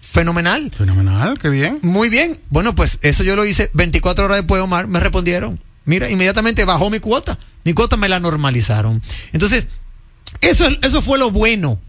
[0.00, 0.70] Fenomenal.
[0.76, 1.78] Fenomenal, qué bien.
[1.82, 2.38] Muy bien.
[2.50, 5.60] Bueno, pues eso yo lo hice 24 horas después, Omar, me respondieron.
[5.88, 7.38] Mira, inmediatamente bajó mi cuota.
[7.64, 9.02] Mi cuota me la normalizaron.
[9.32, 9.68] Entonces,
[10.42, 11.80] eso, eso fue lo bueno.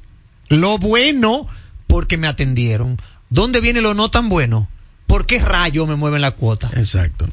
[0.48, 1.46] Lo bueno
[1.86, 2.98] porque me atendieron.
[3.30, 4.70] ¿Dónde viene lo no tan bueno?
[5.06, 6.72] ¿Por qué rayos me mueven la cuota?
[6.76, 7.28] Exacto.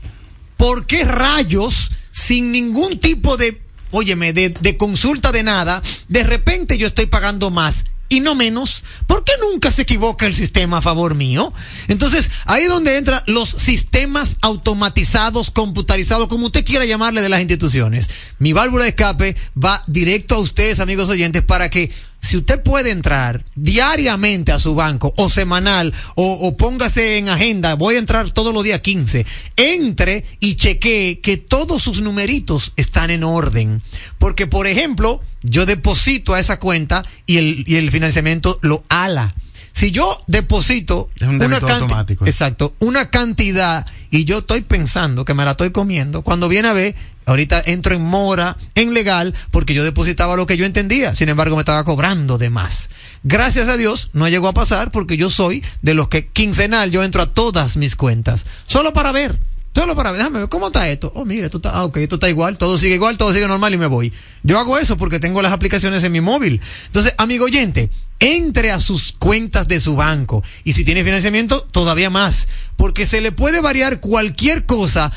[0.57, 6.79] ¿Por qué rayos, sin ningún tipo de, óyeme, de, de consulta de nada, de repente
[6.79, 8.85] yo estoy pagando más y no menos?
[9.07, 11.53] ¿Por qué nunca se equivoca el sistema a favor mío?
[11.88, 17.40] Entonces, ahí es donde entran los sistemas automatizados, computarizados, como usted quiera llamarle de las
[17.40, 18.09] instituciones.
[18.38, 22.91] Mi válvula de escape va directo a ustedes, amigos oyentes, para que si usted puede
[22.91, 28.31] entrar diariamente a su banco o semanal o, o póngase en agenda, voy a entrar
[28.31, 29.25] todos los días 15,
[29.57, 33.81] entre y chequee que todos sus numeritos están en orden.
[34.19, 39.35] Porque, por ejemplo, yo deposito a esa cuenta y el, y el financiamiento lo ala.
[39.77, 42.25] Si yo deposito Es un una automático.
[42.25, 46.73] Exacto, una cantidad y yo estoy pensando que me la estoy comiendo, cuando viene a
[46.73, 46.95] ver,
[47.27, 51.57] ahorita entro en mora, en legal, porque yo depositaba lo que yo entendía, sin embargo
[51.57, 52.89] me estaba cobrando de más.
[53.25, 57.05] Gracias a Dios no llegó a pasar porque yo soy de los que quincenal yo
[57.05, 59.39] entro a todas mis cuentas, solo para ver.
[59.75, 61.12] Solo para ver, déjame ver cómo está esto.
[61.15, 63.75] Oh, mire, esto está, ah, ok, esto está igual, todo sigue igual, todo sigue normal
[63.75, 64.11] y me voy.
[64.43, 66.62] Yo hago eso porque tengo las aplicaciones en mi móvil.
[66.87, 70.43] Entonces, amigo oyente, entre a sus cuentas de su banco.
[70.65, 72.49] Y si tiene financiamiento, todavía más.
[72.77, 75.12] Porque se le puede variar cualquier cosa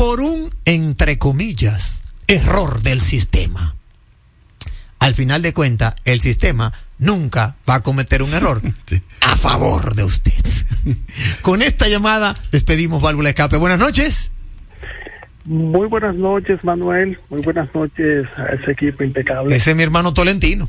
[0.00, 3.74] por un, entre comillas, error del sistema.
[4.98, 9.02] Al final de cuentas, el sistema nunca va a cometer un error Sí.
[9.20, 10.32] a favor de usted.
[11.42, 13.58] Con esta llamada despedimos Válvula de Escape.
[13.58, 14.30] Buenas noches.
[15.44, 17.18] Muy buenas noches, Manuel.
[17.28, 20.66] Muy buenas noches a ese equipo impecable Ese es mi hermano Tolentino.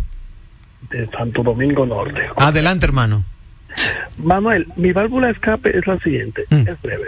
[0.89, 2.19] de Santo Domingo Norte.
[2.35, 3.23] Adelante, hermano.
[4.17, 6.67] Manuel, mi válvula de escape es la siguiente, Mm.
[6.67, 7.07] es breve.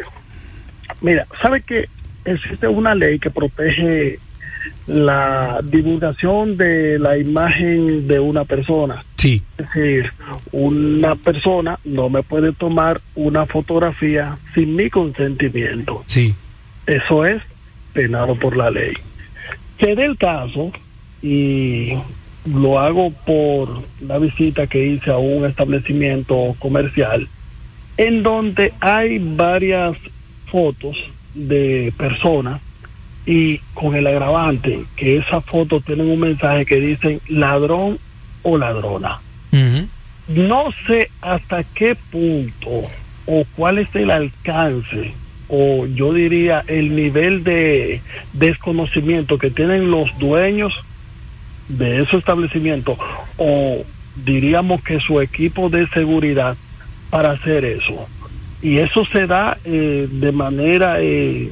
[1.02, 1.90] Mira, ¿sabe que
[2.26, 4.20] existe una ley que protege
[4.88, 9.04] la divulgación de la imagen de una persona?
[9.16, 9.42] Sí.
[9.58, 10.12] Es decir,
[10.52, 16.04] una persona no me puede tomar una fotografía sin mi consentimiento.
[16.08, 16.36] Sí.
[16.86, 17.42] Eso es
[17.94, 18.94] penado por la ley.
[19.80, 20.72] Se dé el caso,
[21.22, 21.94] y
[22.54, 27.28] lo hago por la visita que hice a un establecimiento comercial,
[27.98, 29.96] en donde hay varias
[30.46, 30.98] fotos
[31.34, 32.62] de personas
[33.26, 37.98] y con el agravante que esas fotos tienen un mensaje que dicen ladrón
[38.42, 39.20] o ladrona.
[40.28, 42.84] No sé hasta qué punto
[43.26, 45.14] o cuál es el alcance
[45.48, 48.02] o yo diría el nivel de
[48.34, 50.74] desconocimiento que tienen los dueños
[51.68, 52.98] de esos establecimientos
[53.38, 53.84] o
[54.26, 56.56] diríamos que su equipo de seguridad
[57.10, 58.08] para hacer eso.
[58.64, 61.52] Y eso se da eh, de manera, eh,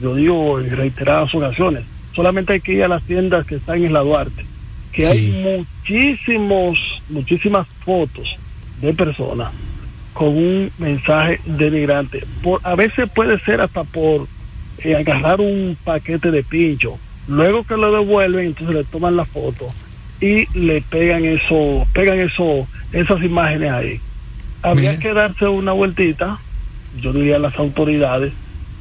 [0.00, 1.84] yo digo en reiteradas ocasiones.
[2.14, 4.44] Solamente hay que ir a las tiendas que están en la Duarte,
[4.92, 5.10] que Sí.
[5.10, 5.56] hay
[5.90, 8.36] muchísimos, muchísimas fotos
[8.80, 9.50] de personas
[10.12, 12.24] con un mensaje denigrante.
[12.42, 14.26] Por, a veces puede ser hasta por
[14.84, 16.98] eh, agarrar un paquete de pincho.
[17.28, 19.66] Luego que lo devuelven, entonces le toman la foto
[20.20, 24.00] y le pegan eso, pegan eso, esas imágenes ahí.
[24.66, 25.00] Habría Mira.
[25.00, 26.38] que darse una vueltita,
[27.00, 28.32] yo diría a las autoridades,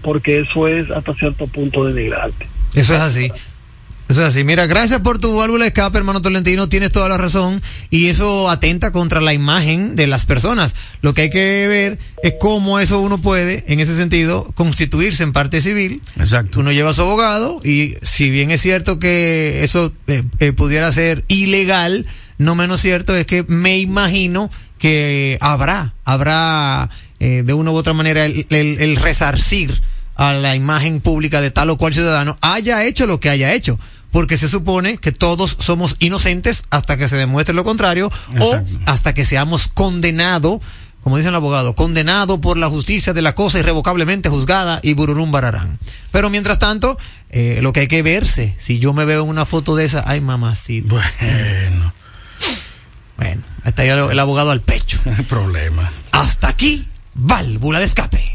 [0.02, 2.48] porque eso es hasta cierto punto denigrante.
[2.74, 3.32] Eso es así.
[4.08, 4.43] Eso es así.
[4.43, 6.69] Mira, gracias por tu válvula de escape, hermano Tolentino.
[6.69, 7.62] Tienes toda la razón.
[7.89, 10.76] Y eso atenta contra la imagen de las personas.
[11.02, 15.34] Lo que hay que ver es cómo eso uno puede, en ese sentido, constituirse en
[15.34, 16.02] parte civil.
[16.17, 16.60] Exacto.
[16.60, 20.91] Uno lleva a su abogado y si bien es cierto que eso eh, eh, pudiera
[20.91, 22.05] ser ilegal,
[22.38, 24.51] no menos cierto es que me imagino
[24.86, 29.81] que habrá, habrá eh, de una u otra manera el, el- el resarcir
[30.15, 33.79] a la imagen pública de tal o cual ciudadano haya hecho lo que haya hecho.
[34.11, 39.15] Porque se supone que todos somos inocentes hasta que se demuestre lo contrario o hasta
[39.15, 40.61] que seamos condenados,
[41.01, 45.31] como dice el abogado, condenado por la justicia de la cosa irrevocablemente juzgada y bururum
[45.31, 45.79] bararán.
[46.11, 46.95] Pero mientras tanto,
[47.31, 50.03] eh, lo que hay que verse, si yo me veo en una foto de esa,
[50.05, 50.88] ay mamacita.
[50.89, 51.91] Bueno,
[53.17, 54.99] Bueno, el, el abogado al pecho.
[55.05, 55.91] el problema.
[56.11, 58.34] Hasta aquí, válvula de escape.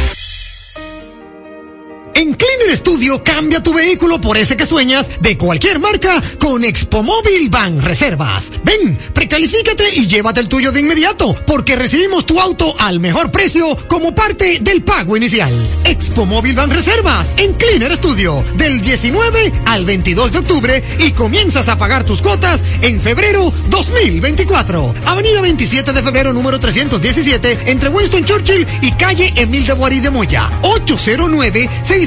[2.13, 7.03] En Cleaner Studio cambia tu vehículo por ese que sueñas de cualquier marca con Expo
[7.03, 8.51] Móvil Ban Reservas.
[8.63, 13.77] Ven, precalifícate y llévate el tuyo de inmediato porque recibimos tu auto al mejor precio
[13.87, 15.51] como parte del pago inicial.
[15.85, 21.69] Expo Móvil Ban Reservas en Cleaner Studio del 19 al 22 de octubre y comienzas
[21.69, 24.95] a pagar tus cuotas en febrero 2024.
[25.05, 30.09] Avenida 27 de febrero número 317 entre Winston Churchill y calle Emil de Boari de
[30.09, 30.49] Moya.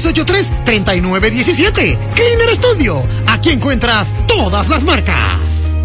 [0.03, 1.97] 809-683-3917.
[2.13, 3.03] Cleaner Studio.
[3.27, 5.77] Aquí encuentras todas las marcas.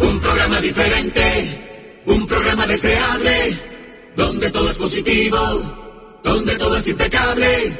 [0.00, 3.58] Un programa diferente, un programa deseable,
[4.14, 7.78] donde todo es positivo, donde todo es impecable.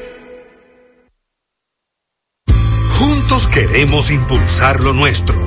[2.97, 5.46] Juntos queremos impulsar lo nuestro.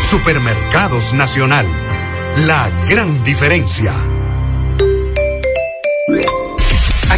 [0.00, 1.66] Supermercados Nacional.
[2.46, 3.94] La gran diferencia.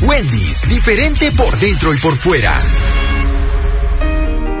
[0.00, 3.07] Wendy's, diferente por dentro y por fuera.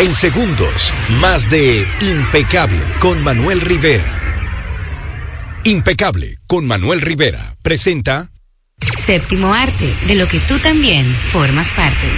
[0.00, 4.02] En segundos, más de Impecable con Manuel Rivera.
[5.64, 8.30] Impecable con Manuel Rivera presenta
[9.04, 12.08] Séptimo arte, de lo que tú también formas parte.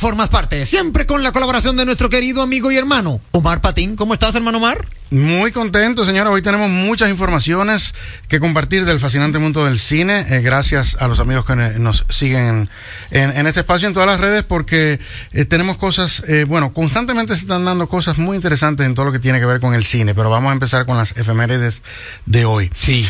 [0.00, 0.64] Formas parte.
[0.64, 3.96] Siempre con la colaboración de nuestro querido amigo y hermano Omar Patín.
[3.96, 4.86] ¿Cómo estás, hermano Omar?
[5.10, 6.30] Muy contento, señora.
[6.30, 7.94] Hoy tenemos muchas informaciones
[8.28, 10.24] que compartir del fascinante mundo del cine.
[10.30, 12.70] eh, gracias a los amigos que nos siguen
[13.10, 15.00] en, en este espacio en todas las redes, porque
[15.32, 19.12] eh, tenemos cosas, eh, bueno, constantemente se están dando cosas muy interesantes en todo lo
[19.12, 20.14] que tiene que ver con el cine.
[20.14, 21.82] Pero vamos a empezar con las efemérides
[22.26, 22.70] de hoy.
[22.78, 23.08] Sí.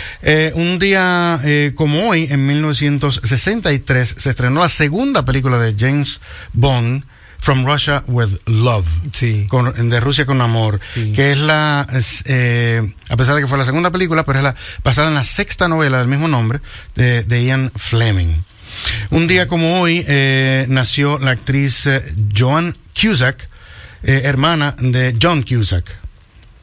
[0.55, 1.39] Un día
[1.75, 6.23] como hoy, en 1963, se estrenó la segunda película de James
[6.55, 6.80] Bond.
[7.43, 8.87] From Russia with Love.
[9.13, 9.47] Sí.
[9.49, 10.79] Con- de Rusia con Amor.
[10.95, 14.45] Que es la, es, eh, a pesar de que fue la segunda película, pero es
[14.45, 14.55] la
[14.85, 16.61] basada en la sexta novela del mismo nombre
[16.97, 18.29] de, de Ian Fleming.
[19.11, 22.03] Un día como hoy eh, nació la actriz eh,
[22.37, 23.49] Joan Cusack,
[24.03, 25.85] eh, hermana de John Cusack.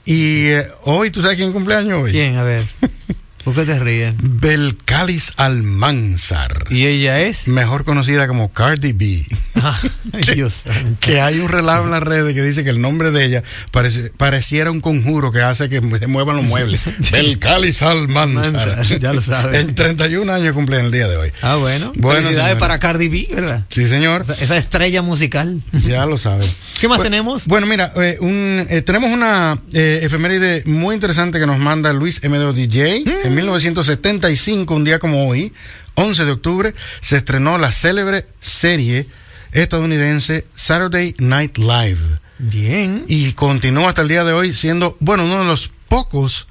[0.05, 0.49] Y
[0.83, 2.11] hoy, ¿tú sabes quién cumpleaños hoy?
[2.11, 2.37] ¿Quién?
[2.37, 2.63] A ver.
[3.47, 4.13] ¿Por qué te ríes?
[4.21, 6.65] Belcalis Almanzar.
[6.69, 7.47] ¿Y ella es?
[7.47, 9.25] Mejor conocida como Cardi B.
[10.35, 10.63] Dios.
[10.99, 14.11] que hay un relajo en las redes que dice que el nombre de ella parece-
[14.17, 16.83] pareciera un conjuro que hace que se muevan los muebles.
[17.11, 18.85] Belcalis Almanzar.
[18.99, 19.61] Ya lo sabes.
[19.61, 21.31] En 31 años cumple el día de hoy.
[21.41, 21.93] Ah, bueno.
[21.95, 23.63] Bueno, Felicidades para Cardi B, ¿verdad?
[23.69, 24.23] Sí, señor.
[24.23, 25.61] Esa, esa estrella musical.
[25.87, 26.45] Ya lo saben.
[26.81, 27.45] ¿Qué más Bu- tenemos?
[27.47, 32.19] Bueno, mira, eh, un, eh, tenemos una eh, efeméride muy interesante que nos manda Luis
[32.23, 32.37] M.
[32.53, 33.03] DJ.
[33.05, 33.36] Mm.
[33.37, 35.53] En 1975, un día como hoy,
[35.93, 39.05] 11 de octubre, se estrenó la célebre serie
[39.51, 41.99] estadounidense Saturday Night Live.
[42.39, 43.05] Bien.
[43.07, 46.47] Y continúa hasta el día de hoy siendo, bueno, uno de los pocos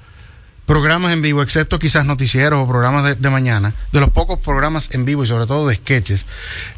[0.67, 4.93] programas en vivo, excepto quizás noticieros o programas de, de mañana, de los pocos programas
[4.93, 6.27] en vivo y sobre todo de sketches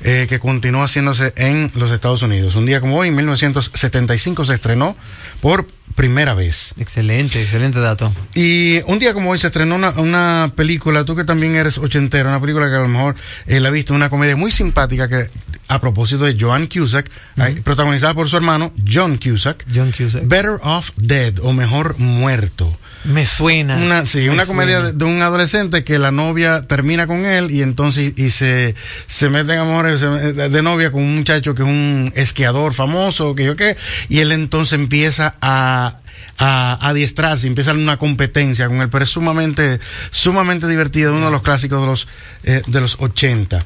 [0.02, 2.56] eh, que continúa haciéndose en los Estados Unidos.
[2.56, 4.96] Un día como hoy, en 1975, se estrenó
[5.42, 5.66] por
[5.96, 6.76] primera vez.
[6.78, 8.14] Excelente, excelente dato.
[8.36, 12.30] Y un día como hoy se estrenó una, una película, tú que también eres ochentero,
[12.30, 13.16] una película que a lo mejor
[13.48, 15.30] eh, la viste, una comedia muy simpática que
[15.68, 19.66] a propósito de Joan Cusack, eh, protagonizada por su hermano John Cusack.
[19.74, 20.28] John Cusack.
[20.28, 22.78] Better Off Dead o Mejor Muerto.
[23.06, 23.78] Me suena.
[23.78, 27.62] Una, sí, me una comedia de, un adolescente que la novia termina con él y
[27.62, 28.76] entonces y se,
[29.08, 32.74] se mete en amor se- de, de novia con un muchacho que es un esquiador
[32.74, 33.78] famoso, que yo qué,
[34.10, 35.96] y él entonces empieza a
[36.42, 39.78] a adiestrarse, empieza una competencia con él, pero es sumamente,
[40.10, 42.08] sumamente divertido, uno de los clásicos de los,
[42.44, 43.60] eh, de los 80.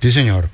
[0.00, 0.48] Sí, señor.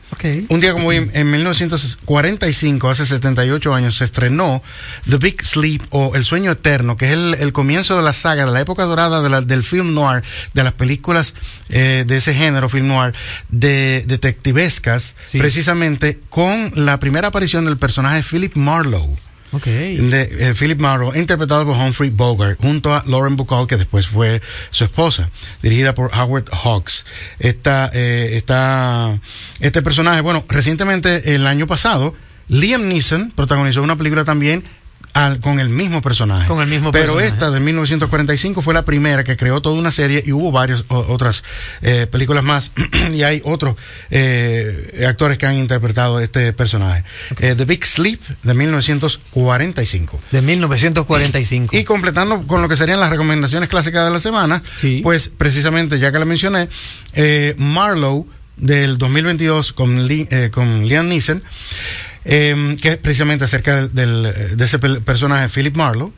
[0.48, 4.62] Un día como hoy, en, en 1945, hace 78 años, se estrenó
[5.08, 8.44] The Big Sleep o El Sueño Eterno, que es el, el comienzo de la saga,
[8.44, 10.22] de la época dorada de la- del film noir,
[10.52, 11.34] de las películas
[11.68, 13.14] eh, de ese género, film noir,
[13.48, 19.16] de detectivescas, precisamente con la primera aparición del personaje Philip Marlowe
[19.96, 24.42] De eh, Philip Marlowe, interpretado por Humphrey Bogart, junto a Lauren Bacall, que después fue
[24.70, 25.30] su esposa,
[25.62, 27.06] dirigida por Howard Hawks.
[27.38, 28.42] Esta, eh,
[29.60, 32.14] este personaje, bueno, recientemente, el año pasado,
[32.48, 34.62] Liam Neeson protagonizó una película también
[35.16, 36.46] al- con el mismo personaje.
[36.46, 37.28] Con el mismo Pero personaje.
[37.28, 41.42] esta de 1945 fue la primera que creó toda una serie y hubo varias otras
[41.82, 42.70] eh, películas más
[43.12, 43.76] y hay otros
[44.10, 47.04] eh, actores que han interpretado este personaje.
[47.40, 50.20] Eh, The Big Sleep de 1945.
[50.30, 51.76] De 1945.
[51.76, 54.62] Y completando con lo que serían las recomendaciones clásicas de la semana,
[55.02, 56.68] pues precisamente ya que la mencioné,
[57.58, 61.42] Marlowe del 2022 con, Lee- eh, con Liam Neeson,
[62.26, 66.12] eh, que es precisamente acerca del, de ese personaje Philip Marlowe,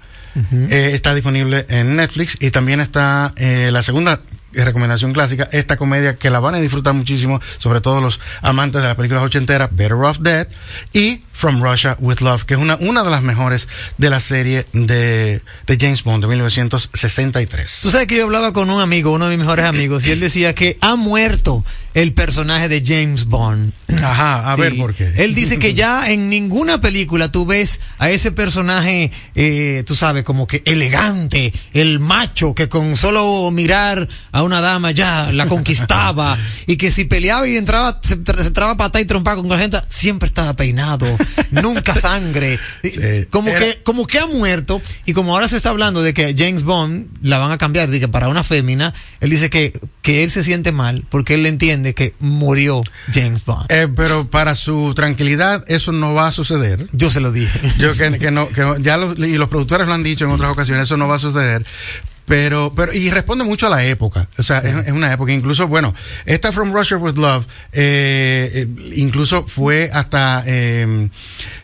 [0.70, 4.20] eh, está disponible en Netflix y también está eh, la segunda
[4.64, 8.88] recomendación clásica, esta comedia que la van a disfrutar muchísimo, sobre todo los amantes de
[8.88, 10.48] las películas ochenteras, Better Off Dead
[10.92, 14.66] y From Russia with Love, que es una, una de las mejores de la serie
[14.72, 17.78] de, de James Bond de 1963.
[17.82, 20.18] Tú sabes que yo hablaba con un amigo, uno de mis mejores amigos, y él
[20.18, 23.72] decía que ha muerto el personaje de James Bond.
[24.02, 25.12] Ajá, a ver por qué.
[25.16, 30.22] Él dice que ya en ninguna película tú ves a ese personaje, eh, tú sabes,
[30.22, 36.36] como que elegante, el macho, que con solo mirar a una dama ya la conquistaba
[36.66, 39.78] y que si peleaba y entraba, se, se entraba patada y trompada con la gente,
[39.88, 41.07] siempre estaba peinado,
[41.51, 42.59] nunca sangre.
[43.30, 46.34] Como Era- que, como que ha muerto y como ahora se está hablando de que
[46.36, 49.72] James Bond la van a cambiar, de que para una fémina, él dice que,
[50.03, 52.82] que él se siente mal porque él entiende que murió
[53.12, 53.66] James Bond.
[53.70, 56.86] Eh, pero para su tranquilidad, eso no va a suceder.
[56.92, 57.61] Yo se lo dije.
[57.78, 60.51] Yo que, que no, que ya los, y los productores lo han dicho en otras
[60.51, 61.64] ocasiones, eso no va a suceder.
[62.29, 64.29] Pero, pero, y responde mucho a la época.
[64.39, 65.33] O sea, es, es una época.
[65.33, 65.95] Incluso, bueno,
[66.26, 71.09] esta From Russia with Love, eh, eh, incluso fue hasta, eh,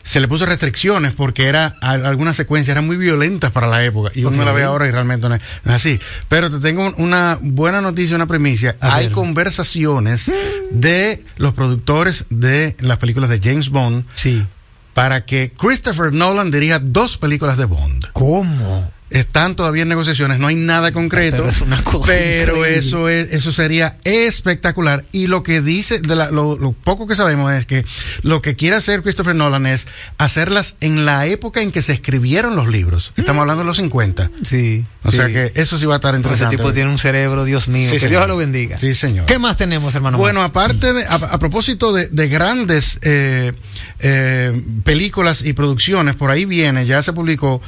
[0.03, 4.11] se le puso restricciones porque era, algunas secuencias eran muy violentas para la época.
[4.15, 4.45] Y uno Ok.
[4.45, 5.99] la ve ahora y realmente no es, así.
[6.27, 8.75] Pero te tengo un- una buena noticia, una primicia.
[8.81, 9.13] A Hay ver.
[9.13, 10.31] conversaciones
[10.71, 14.45] de los productores de las películas de James Bond Sí.
[14.93, 18.05] para que Christopher Nolan dirija dos películas de Bond.
[18.13, 18.91] ¿Cómo?
[19.15, 21.37] Están todavía en negociaciones, no hay nada concreto.
[21.37, 25.05] Pero es una cosa pero eso es, eso sería espectacular.
[25.11, 27.85] Y lo que dice, de la- lo, lo poco que sabemos es que
[28.23, 29.87] lo que quiere hacer Christopher Nolan es
[30.17, 33.13] hacerlas en la época en que se escribieron los libros.
[33.15, 34.29] Estamos hablando de los 50.
[34.43, 34.83] Sí.
[35.03, 36.57] O sea que eso sí va a estar Ese interesante.
[36.57, 37.85] tipo tiene un cerebro, Dios mío.
[37.89, 38.11] Sí, que señor.
[38.21, 38.77] Dios lo bendiga.
[38.77, 39.25] Sí, señor.
[39.27, 40.17] ¿Qué más tenemos, hermano?
[40.17, 43.53] Bueno, aparte de, a, a propósito de, de grandes eh,
[43.99, 47.61] eh, películas y producciones, por ahí viene, ya se publicó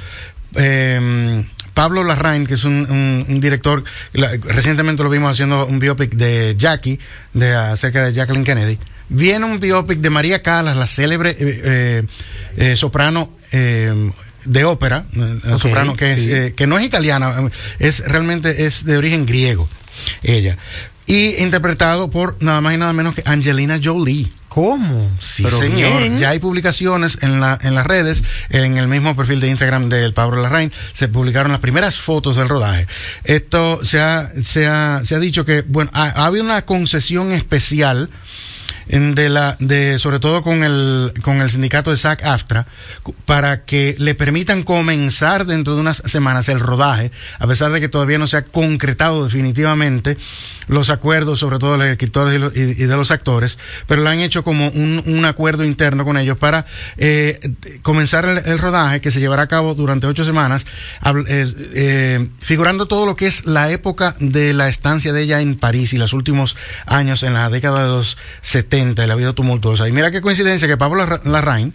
[0.56, 1.44] eh,
[1.74, 3.84] Pablo Larraín, que es un, un- un director,
[4.14, 7.00] la- recientemente lo vimos haciendo un biopic de Jackie,
[7.34, 8.78] de acerca de Jacqueline Kennedy.
[9.10, 12.04] Viene un biopic de María Calas, la célebre eh, eh,
[12.58, 14.12] eh, soprano eh,
[14.44, 15.06] de ópera,
[15.60, 16.20] soprano que, es,
[16.50, 16.54] sí.
[16.56, 17.36] que no es italiana,
[17.80, 19.70] es realmente es de origen griego,
[20.24, 20.58] ella.
[21.06, 24.28] Y interpretado por nada más y nada menos que Angelina Jolie.
[24.50, 25.12] ¿Cómo?
[25.20, 26.00] Sí, Pero señor.
[26.00, 26.18] bien.
[26.20, 30.14] Ya hay publicaciones en, la, en las redes, en el mismo perfil de Instagram del
[30.14, 32.88] Pablo Larraín, se publicaron las primeras fotos del rodaje.
[33.24, 37.32] Esto se ha, se ha, se ha dicho que, bueno, ha, ha habido una concesión
[37.34, 38.10] especial
[38.90, 42.66] de la de sobre todo con el con el sindicato de SAC AFTRA
[43.26, 47.90] para que le permitan comenzar dentro de unas semanas el rodaje a pesar de que
[47.90, 50.18] todavía no se ha concretado definitivamente
[50.68, 53.58] los acuerdos sobre todo de los escritores y, los- y- de los actores
[53.88, 56.66] pero lo han hecho como un, un acuerdo interno con ellos para
[56.98, 57.40] eh,
[57.82, 60.66] comenzar el, rodaje que se llevará a cabo durante ocho semanas
[61.28, 65.56] eh, eh, figurando todo lo que es la época de la estancia de ella en
[65.56, 69.88] París y los últimos años en la década de los 70 de la vida tumultuosa.
[69.88, 71.74] Y mira qué coincidencia que Pablo Larra- Larraín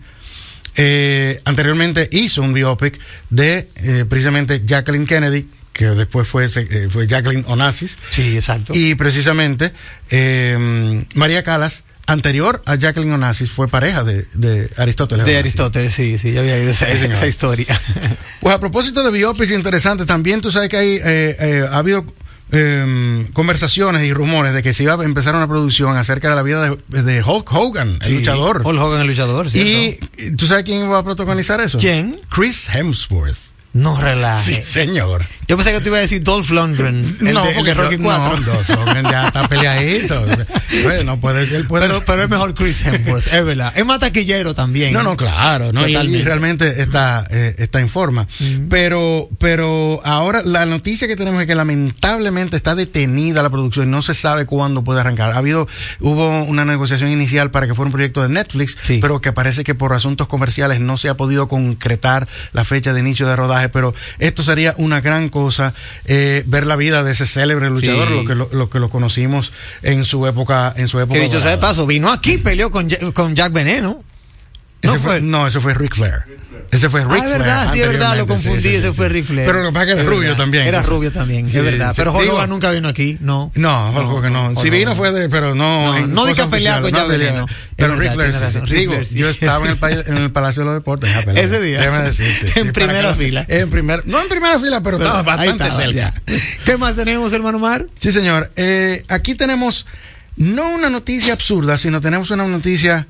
[0.77, 2.99] eh, anteriormente hizo un biopic
[3.31, 7.99] de eh, precisamente Jacqueline Kennedy, que después fue, eh, fue Jacqueline Onassis.
[8.11, 8.73] Sí, exacto.
[8.75, 9.73] Y precisamente
[10.11, 15.25] eh, María Calas, anterior a Jacqueline Onassis, fue pareja de, de Aristóteles.
[15.27, 15.39] De Onassis.
[15.61, 17.11] Aristóteles, sí, sí, ya había oído esa, Sí, señor.
[17.13, 17.81] esa historia.
[18.41, 22.05] Pues a propósito de biopics interesantes, también tú sabes que hay, eh, eh, ha habido
[22.53, 26.43] eh, conversaciones y rumores de que se iba a empezar una producción acerca de la
[26.43, 28.63] vida de, de Hulk Hogan, el luchador.
[28.65, 29.99] Hulk Hogan, el luchador, ¿cierto?
[30.19, 31.79] Y tú sabes quién va a protagonizar eso?
[31.79, 32.21] ¿Quién?
[32.29, 33.52] Chris Hemsworth.
[33.73, 34.57] No relaje.
[34.57, 35.25] Sí, señor.
[35.49, 37.75] Yo pensé que te iba a decir Dolph Lundgren, el, no, de, el porque de
[37.75, 38.41] Rocky no, 4.
[38.41, 40.25] No, Dolph Lundgren ya está peleadito.
[40.85, 43.73] Bueno, puede, él puede pero, pero es mejor Chris Hemsworth, es verdad.
[43.77, 44.93] Es más taquillero también.
[44.93, 45.87] No, no, claro, ¿no?
[45.87, 48.27] Y, y realmente está, eh, está en forma.
[48.71, 54.01] Pero, pero ahora la noticia que tenemos es que lamentablemente está detenida la producción, no
[54.03, 55.33] se sabe cuándo puede arrancar.
[55.33, 55.69] Ha habido,
[56.01, 59.75] hubo una negociación inicial para que fuera un proyecto de Netflix, pero que parece que
[59.75, 63.95] por asuntos comerciales no se ha podido concretar la fecha de inicio de rodaje, pero
[64.19, 68.15] esto sería una gran cosa, eh, ver la vida de ese célebre luchador, Sí.
[68.15, 69.53] lo que lo, lo que lo conocimos
[69.83, 71.19] en su época, en su época.
[71.19, 74.03] Que dicho sea de paso, vino aquí, peleó con, con Jack Veneno.
[74.83, 76.25] Ese fue, no, ese fue Ric Flair.
[76.73, 78.95] Ese fue Ric Ah, es verdad, sí, es verdad, lo sí, confundí, sí, ese sí,
[78.97, 79.13] fue sí.
[79.13, 79.47] Ric Flair.
[79.47, 80.67] Pero lo que pasa es que era rubio verdad, también.
[80.67, 81.93] Era rubio también, Sí, es verdad.
[81.95, 83.53] Pero Hulk Hogan nunca vino aquí, no.
[83.55, 84.49] No, Hulk Hogan no.
[84.59, 85.93] Si Hulk vino fue de, pero no.
[86.01, 86.81] No, no de que con pelea.
[86.81, 87.47] Veneno.
[87.77, 90.67] Pero Es Ric verdad, Flair, Digo, yo estaba en el, país- en el Palacio de
[90.67, 91.11] los Deportes.
[91.35, 91.79] Ese día.
[91.79, 92.61] Déjame decirte.
[92.61, 93.45] En primera fila.
[93.49, 96.15] En primer, no en primera fila, pero, estaba bastante cerca.
[96.65, 97.87] ¿Qué más tenemos, hermano Mar?
[97.99, 98.51] Sí, señor.
[98.57, 99.85] Eh, aquí tenemos
[100.37, 103.07] no una noticia absurda, sino tenemos una noticia.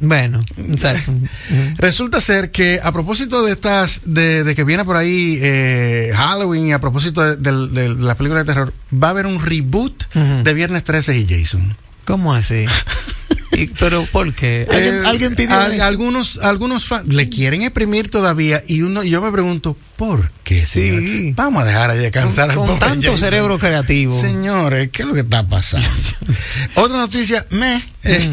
[0.00, 1.12] Bueno, exacto.
[1.78, 6.68] Resulta ser que a propósito de estas, de, de que viene por ahí eh, Halloween
[6.68, 10.04] y a propósito de, de- de las películas de terror, va a haber un reboot
[10.44, 11.76] de Viernes 13 y Jason.
[12.04, 12.64] ¿Cómo así?
[13.78, 14.66] Pero ¿por qué?
[14.70, 15.84] ¿Alguien, Eh, alguien pidió eso?
[15.84, 20.64] algunos algunos fans le quieren exprimir todavía y uno yo me pregunto ¿por qué?
[20.64, 21.00] señor?
[21.00, 21.32] Sí.
[21.36, 23.18] Vamos a dejar de descansar Con, con tanto Jason.
[23.18, 24.18] cerebro creativo.
[24.18, 25.88] Señores, ¿qué es lo que está pasando?
[26.76, 28.28] Otra noticia, me, es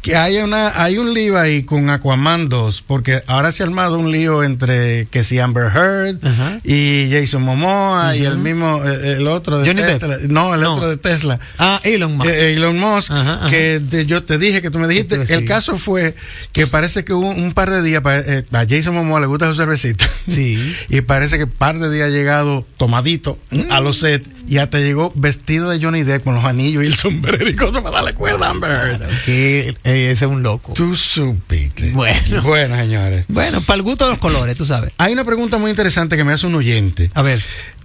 [0.00, 3.98] que, hay una hay un lío ahí con Aquaman 2, porque ahora se ha armado
[3.98, 6.18] un lío entre que si Amber Heard
[6.64, 10.00] y Jason Momoa y el mismo eh, el otro de Johnny Depp.
[10.00, 11.38] Tesla, no, el otro de Tesla.
[11.58, 12.30] Ah, Elon Musk.
[12.30, 13.12] Eh, Elon Musk,
[13.50, 15.14] que yo te dije que tú me dijiste.
[15.16, 15.48] Entonces, El sí.
[15.48, 16.14] caso fue
[16.52, 19.54] que parece que hubo un par de días, eh, a Jason Momoa le gusta su
[19.56, 20.08] cervecita.
[20.28, 20.74] Sí.
[20.88, 23.38] y parece que par de días ha llegado tomadito
[23.70, 26.94] a los sets y hasta llegó vestido de Johnny Depp con los anillos y el
[26.94, 28.98] sombrero y cosas para darle cuerda Amber.
[29.26, 30.72] Que eh, ese es un loco.
[30.74, 31.90] Tú supiste.
[31.90, 32.42] Bueno.
[32.42, 33.26] Bueno, señores.
[33.28, 34.92] Bueno, para el gusto de los colores, tú sabes.
[34.98, 37.10] Hay una pregunta muy interesante que me hace un oyente.
[37.14, 37.42] A ver.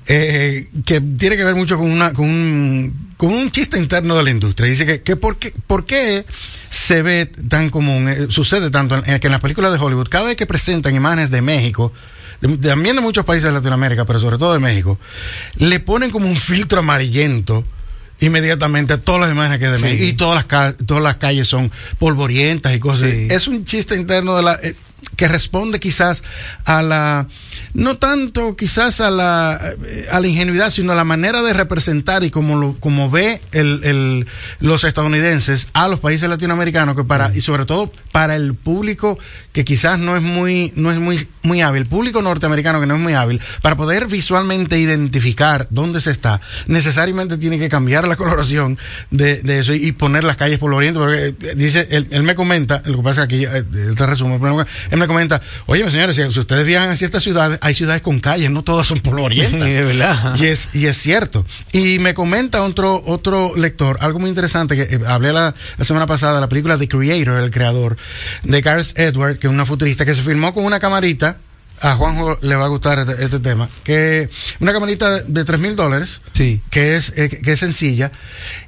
[0.07, 4.23] eh, que tiene que ver mucho con una con un, con un chiste interno de
[4.23, 4.69] la industria.
[4.69, 6.25] Dice que, que por, qué, por qué
[6.69, 10.25] se ve tan común, eh, sucede tanto en, que en las películas de Hollywood, cada
[10.25, 11.93] vez que presentan imágenes de México,
[12.41, 14.99] de- también de muchos países de Latinoamérica, pero sobre todo de México,
[15.55, 17.63] le ponen como un filtro amarillento
[18.19, 19.83] inmediatamente a todas las imágenes que hay de Sí.
[19.85, 23.09] México y todas las, todas las calles son polvorientas y cosas.
[23.09, 23.27] Sí.
[23.31, 24.75] Es un chiste interno de la eh,
[25.15, 26.23] que responde quizás
[26.65, 27.27] a la
[27.73, 32.23] no tanto quizás a la eh, a la ingenuidad sino a la manera de representar
[32.23, 34.27] y como lo como ve el, el-
[34.59, 39.17] los estadounidenses a los países latinoamericanos que para y sobre todo para el público
[39.51, 43.01] que quizás no es muy no es muy muy hábil público norteamericano que no es
[43.01, 48.77] muy hábil para poder visualmente identificar dónde se está necesariamente tiene que cambiar la coloración
[49.11, 52.97] de, eso y, poner las calles polvorientas porque eh, dice él, él me comenta lo
[52.97, 54.39] que pasa aquí eh, él te resumo
[54.91, 58.49] él me comenta oye señores si, ustedes viajan a ciertas ciudades hay ciudades con calles
[58.51, 60.35] no todas son De verdad.
[60.37, 61.45] y es, y es cierto.
[61.71, 66.05] Y me comenta otro, otro lector, algo muy interesante, que eh, hablé la, la semana
[66.05, 67.97] pasada de la película The Creator, el creador,
[68.43, 71.37] de Gareth Edward, que es una futurista, que se filmó con una camarita.
[71.81, 73.67] A Juanjo le va a gustar este, este tema.
[73.83, 74.29] Que
[74.59, 76.61] una camarita de, 3 mil dólares, Sí.
[76.69, 78.11] que es, eh, que es sencilla,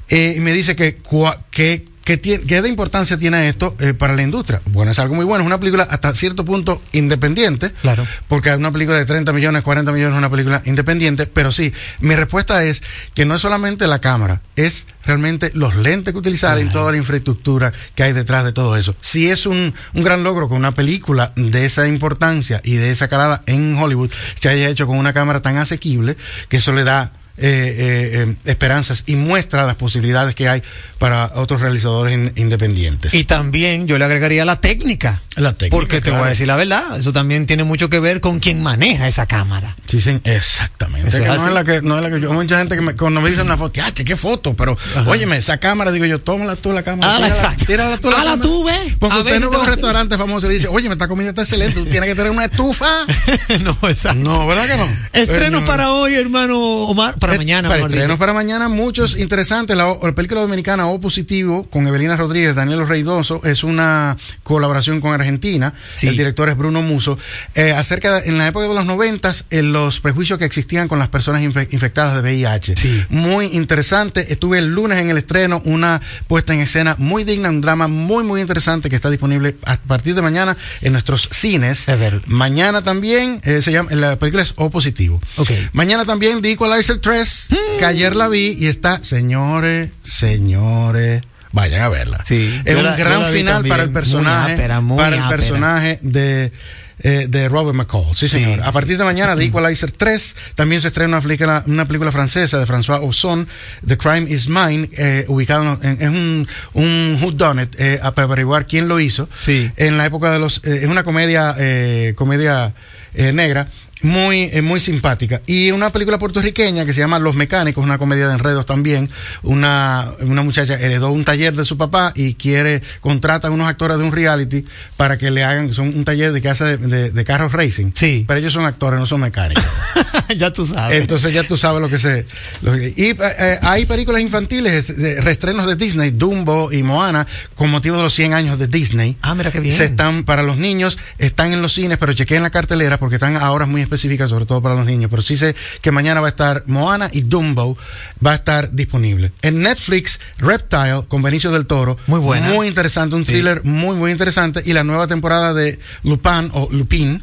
[0.09, 3.95] eh, y me dice que, cua- que, que tiene, ¿Qué de importancia tiene esto eh,
[3.95, 4.61] para la industria?
[4.65, 5.41] Bueno, es algo muy bueno.
[5.41, 7.71] Es una película hasta cierto punto independiente.
[7.81, 8.05] Claro.
[8.27, 11.25] Porque una película de 30 millones, 40 millones es una película independiente.
[11.25, 12.83] Pero sí, mi respuesta es
[13.15, 16.97] que no es solamente la cámara, es realmente los lentes que utilizar y toda la
[16.99, 18.95] infraestructura que hay detrás de todo eso.
[19.01, 23.07] Sí es un, un gran logro que una película de esa importancia y de esa
[23.07, 26.15] calada en Hollywood se haya hecho con una cámara tan asequible
[26.49, 30.63] que eso le da eh, eh, eh, esperanzas y muestra las posibilidades que hay
[30.99, 33.13] para otros realizadores in- independientes.
[33.13, 35.21] Y también yo le agregaría la técnica.
[35.36, 38.21] La técnica, Porque te voy a decir la verdad, eso también tiene mucho que ver
[38.21, 39.75] con quien maneja esa cámara.
[39.86, 41.11] Sí, sí, exactamente.
[41.19, 43.19] Que no, es la que, no es la que yo, mucha gente que me, cuando
[43.21, 44.53] me dicen una foto, ¡ah, qué foto!
[44.55, 44.77] Pero,
[45.07, 47.15] óyeme, esa cámara, digo yo, tómala tú la cámara.
[47.17, 47.65] Tírala- exacto.
[47.65, 48.41] tírala tú la Ala cámara.
[48.41, 48.95] tú, ve.
[48.97, 51.41] Porque A usted no va a un restaurante famoso y dice, oye, esta comida está
[51.41, 52.88] excelente, tú tienes que tener una estufa.
[53.61, 54.19] no, exacto.
[54.23, 54.88] No, ¿verdad que no?
[55.13, 57.69] Estrenos Pero- para hoy, hermano Omar, para Eh, mañana.
[57.69, 59.76] Para estrenos para mañana, muchos interesantes.
[59.76, 65.13] La, la película dominicana O Positivo con Evelina Rodríguez, Daniel Reidoso, es una colaboración con
[65.13, 65.73] Argentina.
[65.95, 66.07] Sí.
[66.07, 67.17] El director es Bruno Muso.
[67.55, 70.99] Eh, acerca de, en la época de los noventas, en los prejuicios que existían con
[70.99, 72.76] las personas infe- infectadas de VIH.
[72.76, 73.03] Sí.
[73.09, 74.32] Muy interesante.
[74.32, 78.23] Estuve el lunes en el estreno, una puesta en escena muy digna, un drama muy,
[78.23, 81.86] muy interesante que está disponible a partir de mañana en nuestros cines.
[82.28, 85.21] Mañana también, eh, se llama, la película es O Positivo.
[85.38, 85.49] Ok.
[85.73, 87.47] Mañana también The Equalizer 3,
[87.80, 92.22] que ayer la vi y está, señores, señores, vayan a verla.
[92.26, 95.30] Sí, es un la- gran final para el muy personaje, ápera, muy para el ápera.
[95.38, 96.51] personaje de
[96.99, 98.61] eh, de Robert McCall, sí Sí, señor.
[98.63, 102.57] A partir de mañana, The Equalizer 3, también se estrena una película, una película francesa
[102.57, 103.47] de François Ozon,
[103.86, 108.88] The Crime is Mine, eh, ubicado en, es un, un whodunit, eh, para averiguar quién
[108.88, 109.28] lo hizo.
[109.38, 109.70] Sí.
[109.76, 112.74] En la época de los, eh, es una comedia, eh, comedia
[113.13, 113.68] eh, negra,
[114.01, 115.41] muy, eh, muy simpática.
[115.47, 119.09] Y una película puertorriqueña que se llama Los Mecánicos, una comedia de enredos también.
[119.41, 123.97] Una, una muchacha heredó un taller de su papá y quiere, contrata a unos actores
[123.97, 124.65] de un reality
[124.97, 127.91] para que le hagan, son un taller de casa de, de- de carros racing.
[127.93, 128.25] Sí.
[128.27, 129.63] Pero ellos son actores, no son mecánicos.
[130.37, 130.99] ya tú sabes.
[131.01, 132.25] Entonces ya tú sabes lo que se...
[132.61, 134.93] lo que- y eh, eh, hay películas infantiles,
[135.23, 137.25] reestrenos de Disney, Dumbo y Moana,
[137.55, 139.15] con motivo de los 100 años de Disney.
[139.21, 139.73] Ah, mira qué bien.
[139.75, 143.37] Se están para los niños, están en los cines, pero chequeen la cartelera porque están
[143.37, 145.09] a horas muy específicas, sobre todo para los niños.
[145.09, 147.77] Pero sí sé que mañana va a estar Moana y Dumbo,
[148.25, 149.31] va a estar disponible.
[149.41, 151.97] En Netflix, Reptile, con Benicio del Toro.
[152.07, 152.49] Muy buena.
[152.49, 153.31] Muy interesante, un Sí.
[153.33, 154.61] thriller muy, muy interesante.
[154.65, 157.21] Y la nueva temporada de Lupin o Lupin,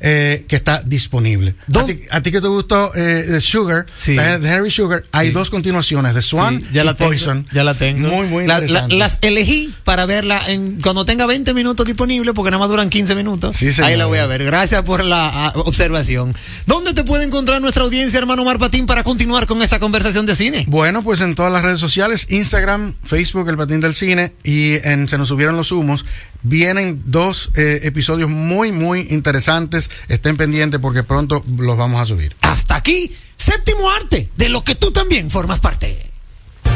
[0.00, 1.54] eh, que está disponible.
[1.60, 4.14] ¿A ¿Dó- ti, a ti que te gustó eh, Sugar, Sí.
[4.14, 7.46] de de Harry Sugar, hay dos continuaciones, The Swan ya y la tengo, Poison.
[7.52, 8.08] ya la tengo.
[8.08, 8.96] Muy, muy La- la- interesante.
[8.96, 13.14] las elegí para verla en, cuando tenga 20 minutos disponible, porque nada más duran 15
[13.14, 13.56] minutos.
[13.82, 14.44] Ahí la voy a ver.
[14.44, 16.01] Gracias por la observación.
[16.02, 16.34] Recomendación.
[16.66, 20.64] ¿Dónde te puede encontrar nuestra audiencia, hermano Marpatín, para continuar con esta conversación de cine?
[20.68, 25.08] Bueno, pues en todas las redes sociales, Instagram, Facebook, El Patín del Cine y en
[25.08, 26.04] Se nos subieron los humos,
[26.42, 29.90] vienen dos eh, episodios muy, muy interesantes.
[30.08, 32.34] Estén pendientes porque pronto los vamos a subir.
[32.42, 36.11] Hasta aquí, séptimo arte, de lo que tú también formas parte.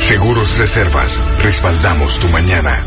[0.00, 2.82] Seguros Reservas, respaldamos tu mañana.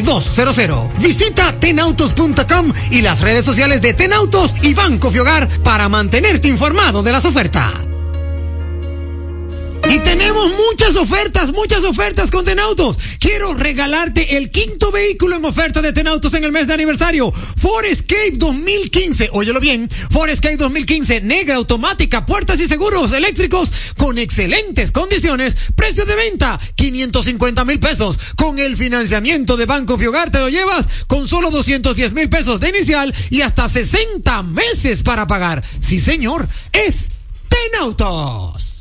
[1.00, 7.12] Visita tenautos.com y las redes sociales de Tenautos y Banco Fiogar para mantenerte informado de
[7.12, 7.87] las ofertas.
[9.90, 12.98] Y tenemos muchas ofertas, muchas ofertas con Tenautos.
[13.20, 17.32] Quiero regalarte el quinto vehículo en oferta de Tenautos en el mes de aniversario.
[17.32, 19.30] Ford Escape 2015.
[19.32, 19.90] Óyelo bien.
[20.12, 21.22] Ford Escape 2015.
[21.22, 25.56] Negra, automática, puertas y seguros eléctricos con excelentes condiciones.
[25.76, 28.18] Precio de venta 550 mil pesos.
[28.36, 32.70] Con el financiamiento de Banco Fiogar te lo llevas con solo 210 mil pesos de
[32.70, 35.64] inicial y hasta 60 meses para pagar.
[35.80, 36.48] Sí, señor.
[36.74, 37.10] Es
[37.48, 38.77] Tenautos.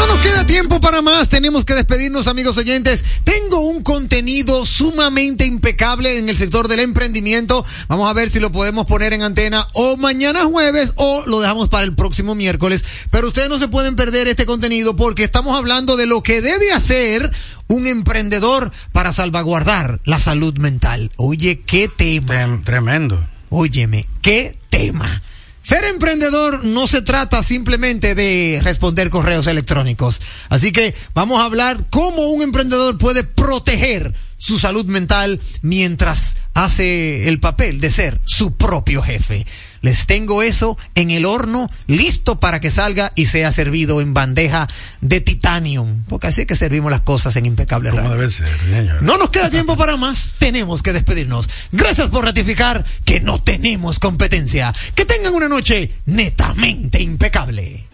[0.00, 3.02] No nos queda tiempo para más, tenemos que despedirnos amigos oyentes.
[3.24, 7.64] Tengo un contenido sumamente impecable en el sector del emprendimiento.
[7.88, 11.68] Vamos a ver si lo podemos poner en antena o mañana jueves o lo dejamos
[11.68, 12.82] para el próximo miércoles.
[13.10, 16.72] Pero ustedes no se pueden perder este contenido porque estamos hablando de lo que debe
[16.72, 17.30] hacer
[17.68, 21.12] un emprendedor para salvaguardar la salud mental.
[21.16, 22.62] Oye, qué tema.
[22.64, 23.20] Tremendo.
[23.50, 25.22] Óyeme, qué tema.
[25.62, 30.20] Ser emprendedor no se trata simplemente de responder correos electrónicos.
[30.48, 37.28] Así que vamos a hablar cómo un emprendedor puede proteger su salud mental mientras hace
[37.28, 39.46] el papel de ser su propio jefe.
[39.82, 44.68] Les tengo eso en el horno listo para que salga y sea servido en bandeja
[45.00, 46.04] de titanium.
[46.08, 49.02] Porque así es que servimos las cosas en impecable debe ser, señor.
[49.02, 50.34] No nos queda tiempo para más.
[50.38, 51.48] Tenemos que despedirnos.
[51.72, 54.72] Gracias por ratificar que no tenemos competencia.
[54.94, 57.88] Que tengan una noche netamente impecable.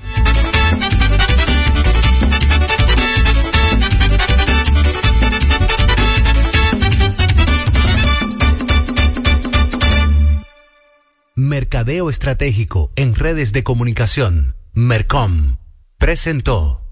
[11.87, 14.57] Mercadeo Estratégico en redes de comunicación.
[14.75, 15.59] Mercom.
[15.99, 16.83] Presentó.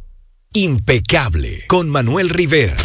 [0.52, 2.76] Impecable con Manuel Rivera.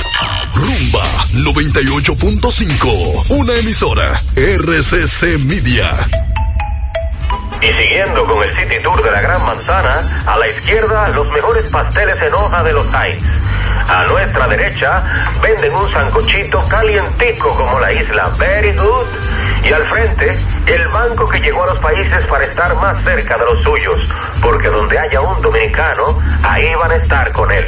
[0.55, 5.85] Rumba 98.5, una emisora RCC Media.
[7.61, 11.71] Y siguiendo con el City Tour de la Gran Manzana, a la izquierda los mejores
[11.71, 13.23] pasteles en hoja de los Times.
[13.87, 15.03] A nuestra derecha
[15.43, 19.05] venden un sancochito calientico como la isla Very Good.
[19.63, 23.45] Y al frente, el banco que llegó a los países para estar más cerca de
[23.45, 24.09] los suyos.
[24.41, 27.65] Porque donde haya un dominicano, ahí van a estar con él.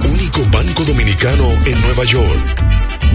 [0.00, 2.62] Único banco dominicano en Nueva York.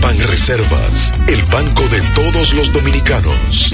[0.02, 3.74] Ban Reservas, el banco de todos los dominicanos.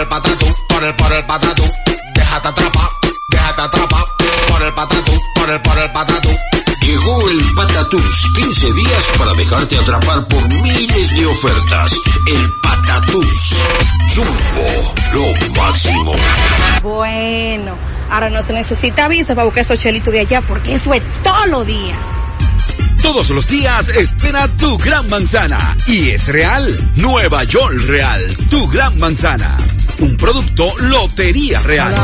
[0.00, 1.64] el patatú, por el, por el patatú.
[2.14, 2.88] Déjate atrapar,
[3.28, 4.04] déjate atrapar,
[4.48, 6.49] por el patatú, por el, por el patatú.
[6.90, 11.92] Llegó el Patatús, 15 días para dejarte atrapar por miles de ofertas.
[12.26, 13.54] El Patatús,
[14.12, 16.16] Jumbo, lo máximo.
[16.82, 17.78] Bueno,
[18.10, 21.46] ahora no se necesita visa para buscar esos chelitos de allá porque eso es todo
[21.46, 21.96] lo día.
[23.02, 25.76] Todos los días espera tu gran manzana.
[25.86, 26.90] Y es real.
[26.96, 28.36] Nueva York Real.
[28.50, 29.56] Tu gran manzana.
[30.00, 31.94] Un producto Lotería Real.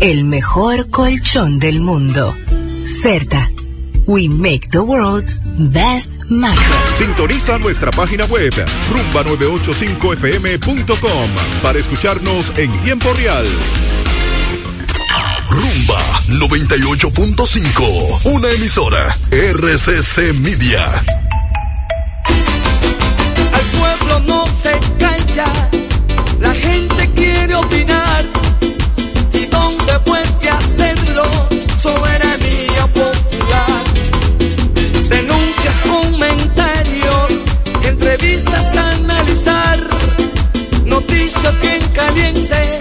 [0.00, 2.36] el mejor colchón del mundo.
[2.84, 3.50] Certa.
[4.06, 5.40] We make the world's
[5.72, 6.90] best mattress.
[6.90, 11.30] Sintoniza nuestra página web rumba985fm.com
[11.62, 13.46] para escucharnos en tiempo real.
[15.56, 20.84] Rumba 98.5, una emisora RCC Media.
[23.52, 25.50] Al pueblo no se calla,
[26.40, 28.26] la gente quiere opinar.
[29.32, 31.24] ¿Y dónde puede hacerlo?
[31.74, 33.84] Soberanía popular.
[35.08, 37.32] Denuncias, comentarios,
[37.82, 39.78] entrevistas analizar.
[40.84, 42.78] Noticias bien calientes,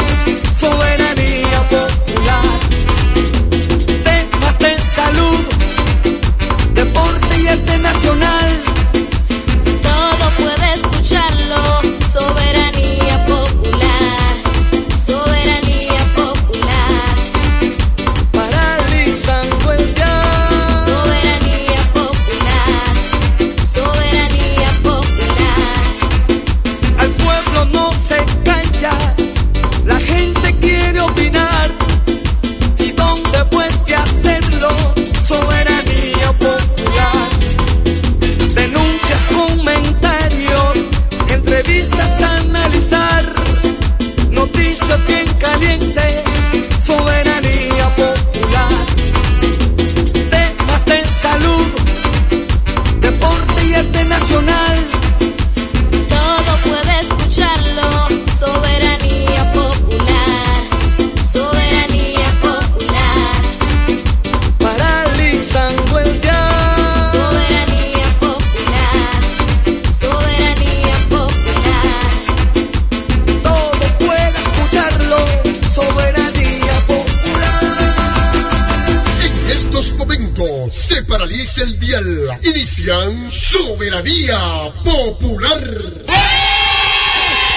[83.58, 84.38] Soberanía
[84.84, 85.82] Popular.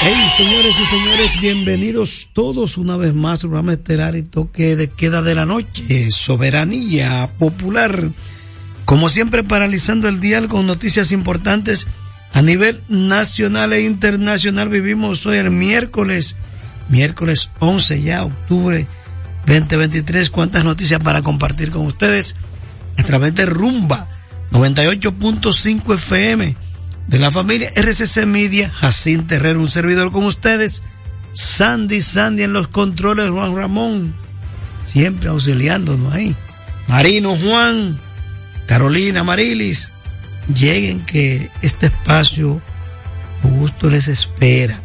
[0.01, 4.89] Hey, señores y señores, bienvenidos todos una vez más al programa estelar y toque de
[4.89, 8.11] queda de la noche, soberanía popular.
[8.85, 11.89] Como siempre, paralizando el dial con noticias importantes
[12.33, 14.69] a nivel nacional e internacional.
[14.69, 16.37] Vivimos hoy el miércoles,
[16.89, 18.87] miércoles 11 ya, octubre
[19.47, 20.31] 2023.
[20.31, 22.37] ¿Cuántas noticias para compartir con ustedes?
[22.97, 24.09] A través de Rumba
[24.53, 26.57] 98.5 FM
[27.07, 30.83] de la familia RCC Media, Jacín Terrero, un servidor con ustedes,
[31.33, 34.15] Sandy Sandy en los controles, Juan Ramón,
[34.83, 36.35] siempre auxiliándonos ahí,
[36.87, 37.99] Marino Juan,
[38.67, 39.91] Carolina Marilis,
[40.55, 42.61] lleguen que este espacio
[43.45, 44.81] Augusto les espera.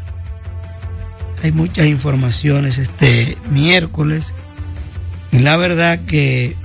[1.42, 4.34] Hay muchas informaciones este miércoles
[5.32, 6.56] y la verdad que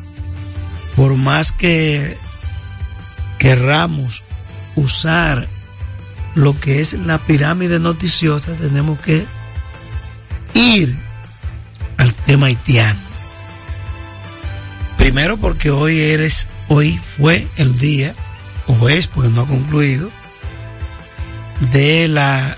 [0.94, 2.16] por más que
[3.38, 4.24] querramos
[4.76, 5.48] usar
[6.34, 9.26] lo que es la pirámide noticiosa, tenemos que
[10.54, 10.96] ir
[11.96, 13.00] al tema haitiano.
[14.96, 18.14] Primero porque hoy eres, hoy fue el día,
[18.66, 20.10] o es porque no ha concluido,
[21.72, 22.56] de la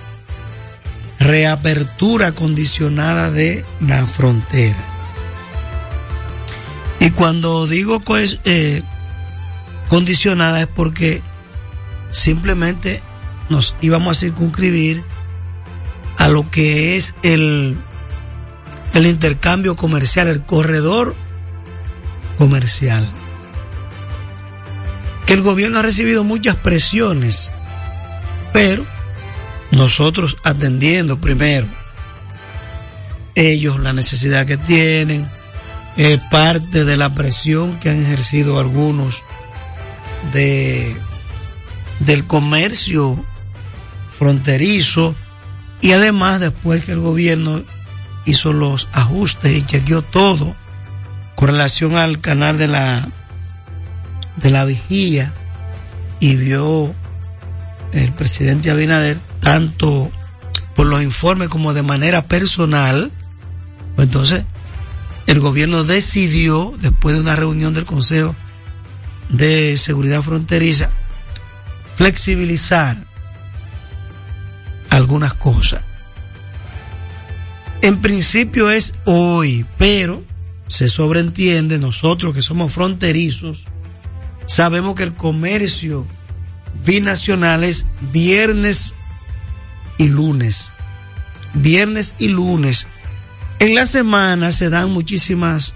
[1.19, 4.79] reapertura condicionada de la frontera.
[6.99, 8.83] Y cuando digo pues, eh,
[9.91, 11.21] condicionada es porque
[12.11, 13.03] simplemente
[13.51, 15.05] nos íbamos a circunscribir
[16.17, 17.77] a lo que es el
[18.95, 21.15] el intercambio comercial, el corredor
[22.39, 23.07] comercial.
[25.27, 27.51] Que el gobierno ha recibido muchas presiones,
[28.53, 28.85] pero
[29.71, 31.67] nosotros atendiendo primero
[33.37, 35.31] ellos la necesidad que tienen,
[35.97, 39.23] eh, parte de la presión que han ejercido algunos
[40.33, 40.97] de
[42.01, 43.23] del comercio
[44.17, 45.15] fronterizo
[45.81, 47.63] y además después que el gobierno
[48.27, 50.55] hizo los ajustes y chequeó todo
[51.37, 53.09] con relación al canal de la
[54.37, 55.35] de la vigía
[56.21, 56.95] y vio
[57.93, 60.11] el presidente Abinader tanto
[60.75, 63.11] por los informes como de manera personal
[63.97, 64.45] pues entonces
[65.27, 68.35] el gobierno decidió después de una reunión del Consejo
[69.31, 70.91] de Seguridad Fronteriza
[72.01, 72.97] flexibilizar
[74.89, 75.83] algunas cosas.
[77.83, 80.23] En principio es hoy, pero
[80.67, 83.67] se sobreentiende, nosotros que somos fronterizos,
[84.47, 86.07] sabemos que el comercio
[86.87, 88.95] binacional es viernes
[89.99, 90.73] y lunes.
[91.53, 92.87] Viernes y lunes.
[93.59, 95.75] En la semana se dan muchísimas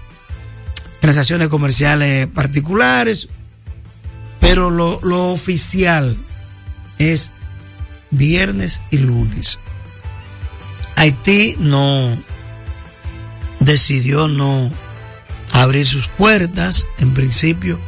[1.01, 3.29] transacciones comerciales particulares,
[4.45, 6.15] pero lo, lo oficial
[6.99, 7.31] es
[8.11, 9.57] viernes y lunes.
[10.97, 12.15] Haití no
[13.59, 14.71] decidió no
[15.51, 17.79] abrir sus puertas, en principio,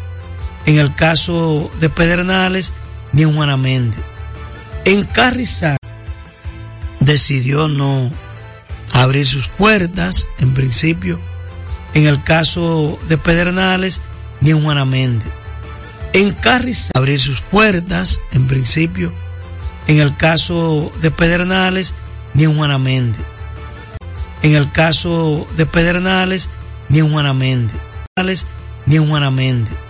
[0.65, 2.73] en el caso de Pedernales
[3.13, 3.97] ni en Juanamende.
[4.85, 5.77] En Carrizal
[6.99, 8.11] decidió no
[8.93, 11.19] abrir sus puertas, en principio,
[11.93, 14.01] en el caso de Pedernales
[14.41, 15.37] ni en Juanamende.
[16.17, 19.13] En Carrizal abrir sus puertas, en principio,
[19.85, 21.93] en el caso de Pedernales
[22.33, 23.19] ni en Juanamende.
[24.41, 26.49] En el caso de Pedernales
[26.89, 27.71] ni en Juanamende.
[28.87, 29.86] Ni en.